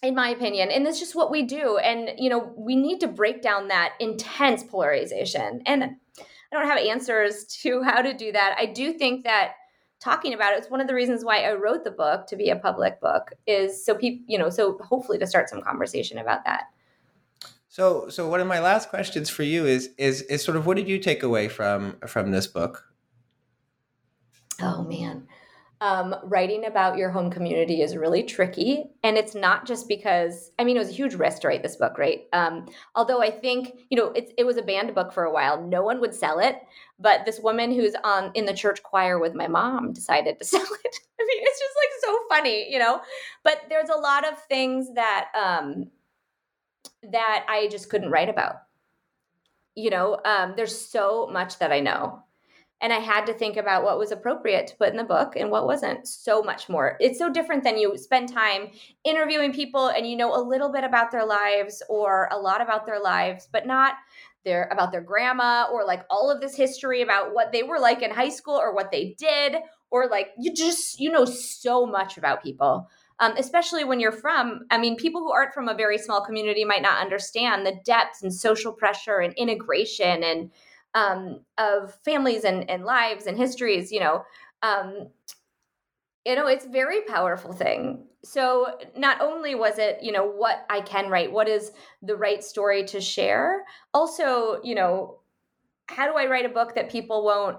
in 0.01 0.15
my 0.15 0.29
opinion 0.29 0.71
and 0.71 0.85
that's 0.85 0.99
just 0.99 1.15
what 1.15 1.29
we 1.29 1.43
do 1.43 1.77
and 1.77 2.11
you 2.17 2.29
know 2.29 2.53
we 2.55 2.75
need 2.75 2.99
to 2.99 3.07
break 3.07 3.41
down 3.41 3.67
that 3.67 3.93
intense 3.99 4.63
polarization 4.63 5.61
and 5.65 5.83
i 5.83 5.89
don't 6.51 6.65
have 6.65 6.77
answers 6.77 7.43
to 7.61 7.83
how 7.83 8.01
to 8.01 8.13
do 8.13 8.31
that. 8.31 8.55
I 8.57 8.65
do 8.65 8.93
think 8.93 9.23
that 9.25 9.53
talking 9.99 10.33
about 10.33 10.53
it, 10.53 10.59
it's 10.59 10.69
one 10.69 10.79
of 10.79 10.87
the 10.87 10.93
reasons 10.93 11.25
why 11.25 11.43
i 11.43 11.53
wrote 11.53 11.83
the 11.83 11.91
book 11.91 12.27
to 12.27 12.37
be 12.37 12.49
a 12.49 12.55
public 12.55 13.01
book 13.01 13.33
is 13.45 13.85
so 13.85 13.93
people 13.93 14.23
you 14.27 14.37
know 14.37 14.49
so 14.49 14.77
hopefully 14.77 15.17
to 15.17 15.27
start 15.27 15.49
some 15.49 15.61
conversation 15.61 16.17
about 16.17 16.45
that. 16.45 16.65
So 17.67 18.07
so 18.07 18.29
one 18.29 18.39
of 18.39 18.47
my 18.47 18.59
last 18.59 18.89
questions 18.89 19.29
for 19.29 19.43
you 19.43 19.65
is 19.65 19.89
is 19.97 20.21
is 20.23 20.41
sort 20.41 20.55
of 20.55 20.65
what 20.65 20.77
did 20.77 20.87
you 20.87 20.99
take 20.99 21.23
away 21.23 21.49
from 21.49 21.97
from 22.07 22.31
this 22.31 22.47
book? 22.47 22.85
Oh 24.61 24.83
man 24.83 25.27
um, 25.81 26.15
writing 26.23 26.65
about 26.65 26.97
your 26.97 27.09
home 27.09 27.31
community 27.31 27.81
is 27.81 27.95
really 27.95 28.23
tricky. 28.23 28.85
And 29.03 29.17
it's 29.17 29.33
not 29.33 29.65
just 29.65 29.87
because, 29.87 30.51
I 30.59 30.65
mean, 30.65 30.75
it 30.75 30.79
was 30.79 30.89
a 30.89 30.93
huge 30.93 31.15
risk 31.15 31.41
to 31.41 31.47
write 31.47 31.63
this 31.63 31.77
book, 31.77 31.97
right? 31.97 32.23
Um, 32.33 32.67
although 32.95 33.21
I 33.21 33.31
think, 33.31 33.71
you 33.89 33.97
know, 33.97 34.07
it, 34.07 34.33
it 34.37 34.43
was 34.43 34.57
a 34.57 34.61
banned 34.61 34.93
book 34.93 35.13
for 35.13 35.23
a 35.23 35.31
while. 35.31 35.61
No 35.61 35.81
one 35.81 36.01
would 36.01 36.13
sell 36.13 36.39
it. 36.39 36.57
But 36.99 37.25
this 37.25 37.39
woman 37.39 37.71
who's 37.71 37.95
on 38.03 38.31
in 38.33 38.45
the 38.45 38.53
church 38.53 38.83
choir 38.83 39.19
with 39.19 39.33
my 39.33 39.47
mom 39.47 39.93
decided 39.93 40.37
to 40.39 40.45
sell 40.45 40.61
it. 40.61 40.95
I 41.19 41.23
mean, 41.23 41.43
it's 41.43 41.59
just 41.59 41.75
like 41.77 41.89
so 42.01 42.19
funny, 42.29 42.71
you 42.71 42.79
know? 42.79 42.99
But 43.43 43.61
there's 43.69 43.89
a 43.89 43.99
lot 43.99 44.27
of 44.29 44.37
things 44.43 44.93
that, 44.95 45.29
um, 45.33 45.89
that 47.03 47.45
I 47.47 47.69
just 47.69 47.89
couldn't 47.89 48.11
write 48.11 48.29
about. 48.29 48.55
You 49.75 49.91
know, 49.91 50.19
um, 50.25 50.55
there's 50.57 50.77
so 50.77 51.29
much 51.31 51.59
that 51.59 51.71
I 51.71 51.79
know 51.79 52.21
and 52.81 52.93
I 52.93 52.99
had 52.99 53.25
to 53.25 53.33
think 53.33 53.57
about 53.57 53.83
what 53.83 53.97
was 53.97 54.11
appropriate 54.11 54.67
to 54.67 54.75
put 54.77 54.89
in 54.89 54.97
the 54.97 55.03
book 55.03 55.35
and 55.35 55.51
what 55.51 55.65
wasn't. 55.65 56.07
So 56.07 56.41
much 56.41 56.69
more. 56.69 56.95
It's 56.99 57.19
so 57.19 57.29
different 57.29 57.63
than 57.63 57.77
you 57.77 57.97
spend 57.97 58.31
time 58.31 58.71
interviewing 59.03 59.51
people 59.51 59.87
and 59.89 60.07
you 60.07 60.15
know 60.15 60.33
a 60.33 60.41
little 60.41 60.71
bit 60.71 60.83
about 60.83 61.11
their 61.11 61.25
lives 61.25 61.83
or 61.89 62.29
a 62.31 62.37
lot 62.37 62.61
about 62.61 62.85
their 62.85 63.01
lives, 63.01 63.49
but 63.51 63.67
not 63.67 63.95
their 64.45 64.69
about 64.71 64.91
their 64.91 65.01
grandma 65.01 65.67
or 65.71 65.85
like 65.85 66.03
all 66.09 66.31
of 66.31 66.39
this 66.39 66.55
history 66.55 67.01
about 67.01 67.33
what 67.33 67.51
they 67.51 67.63
were 67.63 67.79
like 67.79 68.01
in 68.01 68.11
high 68.11 68.29
school 68.29 68.55
or 68.55 68.73
what 68.73 68.89
they 68.91 69.13
did 69.17 69.57
or 69.91 70.07
like 70.07 70.29
you 70.39 70.53
just 70.53 70.99
you 70.99 71.11
know 71.11 71.25
so 71.25 71.85
much 71.85 72.17
about 72.17 72.43
people. 72.43 72.89
Um, 73.21 73.33
especially 73.37 73.83
when 73.83 73.99
you're 73.99 74.13
from, 74.13 74.61
I 74.71 74.77
mean, 74.77 74.95
people 74.95 75.19
who 75.19 75.33
aren't 75.33 75.53
from 75.53 75.67
a 75.67 75.73
very 75.73 75.97
small 75.97 76.23
community 76.23 76.63
might 76.63 76.81
not 76.81 77.01
understand 77.01 77.65
the 77.65 77.75
depth 77.83 78.23
and 78.23 78.33
social 78.33 78.71
pressure 78.71 79.17
and 79.17 79.33
integration 79.33 80.23
and 80.23 80.51
um, 80.93 81.41
of 81.57 81.97
families 82.03 82.43
and, 82.43 82.69
and 82.69 82.83
lives 82.83 83.25
and 83.25 83.37
histories, 83.37 83.91
you 83.91 83.99
know, 83.99 84.23
um, 84.63 85.09
you 86.25 86.35
know, 86.35 86.47
it's 86.47 86.65
a 86.65 86.69
very 86.69 87.01
powerful 87.01 87.53
thing. 87.53 88.05
So 88.23 88.77
not 88.97 89.21
only 89.21 89.55
was 89.55 89.77
it, 89.77 89.99
you 90.01 90.11
know, 90.11 90.25
what 90.25 90.65
I 90.69 90.81
can 90.81 91.09
write, 91.09 91.31
what 91.31 91.47
is 91.47 91.71
the 92.01 92.15
right 92.15 92.43
story 92.43 92.83
to 92.85 92.99
share, 92.99 93.63
also, 93.93 94.61
you 94.63 94.75
know, 94.75 95.19
how 95.87 96.11
do 96.11 96.17
I 96.17 96.27
write 96.27 96.45
a 96.45 96.49
book 96.49 96.75
that 96.75 96.91
people 96.91 97.23
won't 97.23 97.57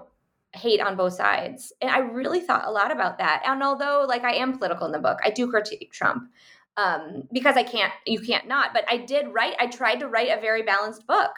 hate 0.53 0.79
on 0.79 0.95
both 0.95 1.13
sides? 1.13 1.73
And 1.81 1.89
I 1.89 1.99
really 1.99 2.39
thought 2.39 2.67
a 2.67 2.71
lot 2.71 2.91
about 2.91 3.17
that. 3.17 3.41
And 3.45 3.63
although, 3.63 4.05
like, 4.07 4.23
I 4.23 4.35
am 4.35 4.57
political 4.57 4.85
in 4.85 4.91
the 4.91 4.99
book, 4.99 5.19
I 5.25 5.31
do 5.31 5.49
critique 5.49 5.91
Trump 5.91 6.29
um, 6.77 7.23
because 7.33 7.57
I 7.57 7.63
can't, 7.63 7.91
you 8.05 8.21
can't 8.21 8.47
not. 8.47 8.73
But 8.73 8.85
I 8.89 8.97
did 8.97 9.33
write, 9.33 9.55
I 9.59 9.67
tried 9.67 9.99
to 9.99 10.07
write 10.07 10.29
a 10.29 10.39
very 10.39 10.61
balanced 10.61 11.07
book 11.07 11.31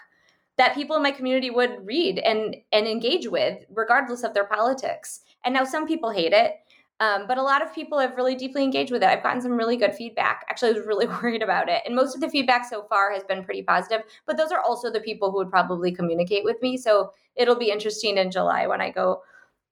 that 0.58 0.76
people 0.76 0.96
in 0.96 1.04
my 1.04 1.12
community 1.12 1.50
would 1.50 1.86
read 1.86 2.20
and 2.20 2.56
and 2.72 2.88
engage 2.88 3.28
with 3.28 3.63
regardless 3.70 4.24
of 4.24 4.34
their 4.34 4.46
politics. 4.46 5.22
And 5.46 5.54
now 5.54 5.63
some 5.63 5.88
people 5.88 6.12
hate 6.12 6.34
it 6.34 6.56
um, 7.00 7.26
but 7.28 7.38
a 7.38 7.42
lot 7.42 7.62
of 7.62 7.74
people 7.74 8.00
have 8.00 8.16
really 8.16 8.36
deeply 8.36 8.63
engaged 8.63 8.92
with 8.92 9.04
it. 9.04 9.10
I've 9.10 9.24
gotten 9.24 9.42
some 9.42 9.54
really 9.54 9.76
good 9.76 9.94
feedback. 9.94 10.46
Actually 10.50 10.70
i 10.70 10.74
was 10.74 10.88
really 10.88 11.08
worried 11.22 11.42
about 11.42 11.68
it. 11.68 11.82
And 11.86 11.96
most 11.96 12.16
of 12.16 12.22
the 12.22 12.30
feedback 12.30 12.66
so 12.66 12.84
far 12.84 13.12
has 13.12 13.24
been 13.24 13.44
pretty 13.44 13.63
positive 13.63 14.06
but 14.26 14.38
those 14.38 14.52
are 14.52 14.62
also 14.62 14.92
the 14.92 15.02
people 15.02 15.32
who 15.32 15.38
would 15.38 15.50
probably 15.50 15.92
communicate 15.92 16.44
with 16.44 16.62
me. 16.62 16.78
So 16.78 17.12
it'll 17.36 17.56
be 17.56 17.72
interesting 17.72 18.18
in 18.18 18.30
july 18.30 18.68
when 18.68 18.82
i 18.82 18.92
go 18.92 19.24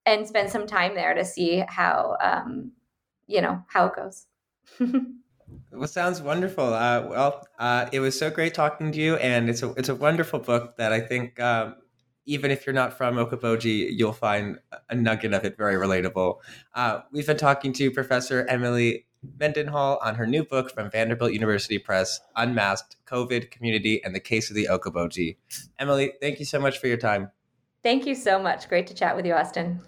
and 0.05 0.27
spend 0.27 0.49
some 0.49 0.65
time 0.65 0.95
there 0.95 1.13
to 1.13 1.23
see 1.23 1.63
how 1.67 2.17
um, 2.21 2.71
you 3.27 3.41
know 3.41 3.63
how 3.67 3.85
it 3.85 3.95
goes 3.95 4.25
Well, 5.71 5.87
sounds 5.87 6.21
wonderful. 6.21 6.73
Uh, 6.73 7.07
well, 7.07 7.47
uh, 7.57 7.87
it 7.91 7.99
was 7.99 8.17
so 8.17 8.29
great 8.29 8.53
talking 8.53 8.91
to 8.91 8.99
you, 8.99 9.15
and 9.15 9.49
it's 9.49 9.63
a 9.63 9.71
it's 9.73 9.89
a 9.89 9.95
wonderful 9.95 10.39
book 10.39 10.77
that 10.77 10.91
I 10.91 10.99
think 10.99 11.39
um, 11.39 11.75
even 12.25 12.51
if 12.51 12.65
you're 12.65 12.73
not 12.73 12.97
from 12.97 13.15
Okoboji, 13.15 13.89
you'll 13.91 14.13
find 14.13 14.59
a 14.89 14.95
nugget 14.95 15.33
of 15.33 15.43
it 15.45 15.57
very 15.57 15.75
relatable. 15.75 16.37
Uh, 16.75 17.01
we've 17.11 17.25
been 17.25 17.37
talking 17.37 17.73
to 17.73 17.89
Professor 17.89 18.45
Emily 18.47 19.05
Mendenhall 19.39 19.99
on 20.03 20.15
her 20.15 20.27
new 20.27 20.43
book 20.43 20.71
from 20.71 20.89
Vanderbilt 20.91 21.33
University 21.33 21.79
Press, 21.79 22.19
Unmasked: 22.35 22.97
COVID, 23.05 23.49
Community, 23.49 24.03
and 24.03 24.13
the 24.13 24.19
Case 24.19 24.49
of 24.49 24.55
the 24.55 24.67
Okoboji. 24.69 25.37
Emily, 25.79 26.13
thank 26.21 26.39
you 26.39 26.45
so 26.45 26.59
much 26.59 26.77
for 26.79 26.87
your 26.87 26.97
time. 26.97 27.31
Thank 27.83 28.05
you 28.05 28.13
so 28.13 28.39
much. 28.39 28.69
Great 28.69 28.87
to 28.87 28.93
chat 28.93 29.15
with 29.15 29.25
you, 29.25 29.33
Austin. 29.33 29.81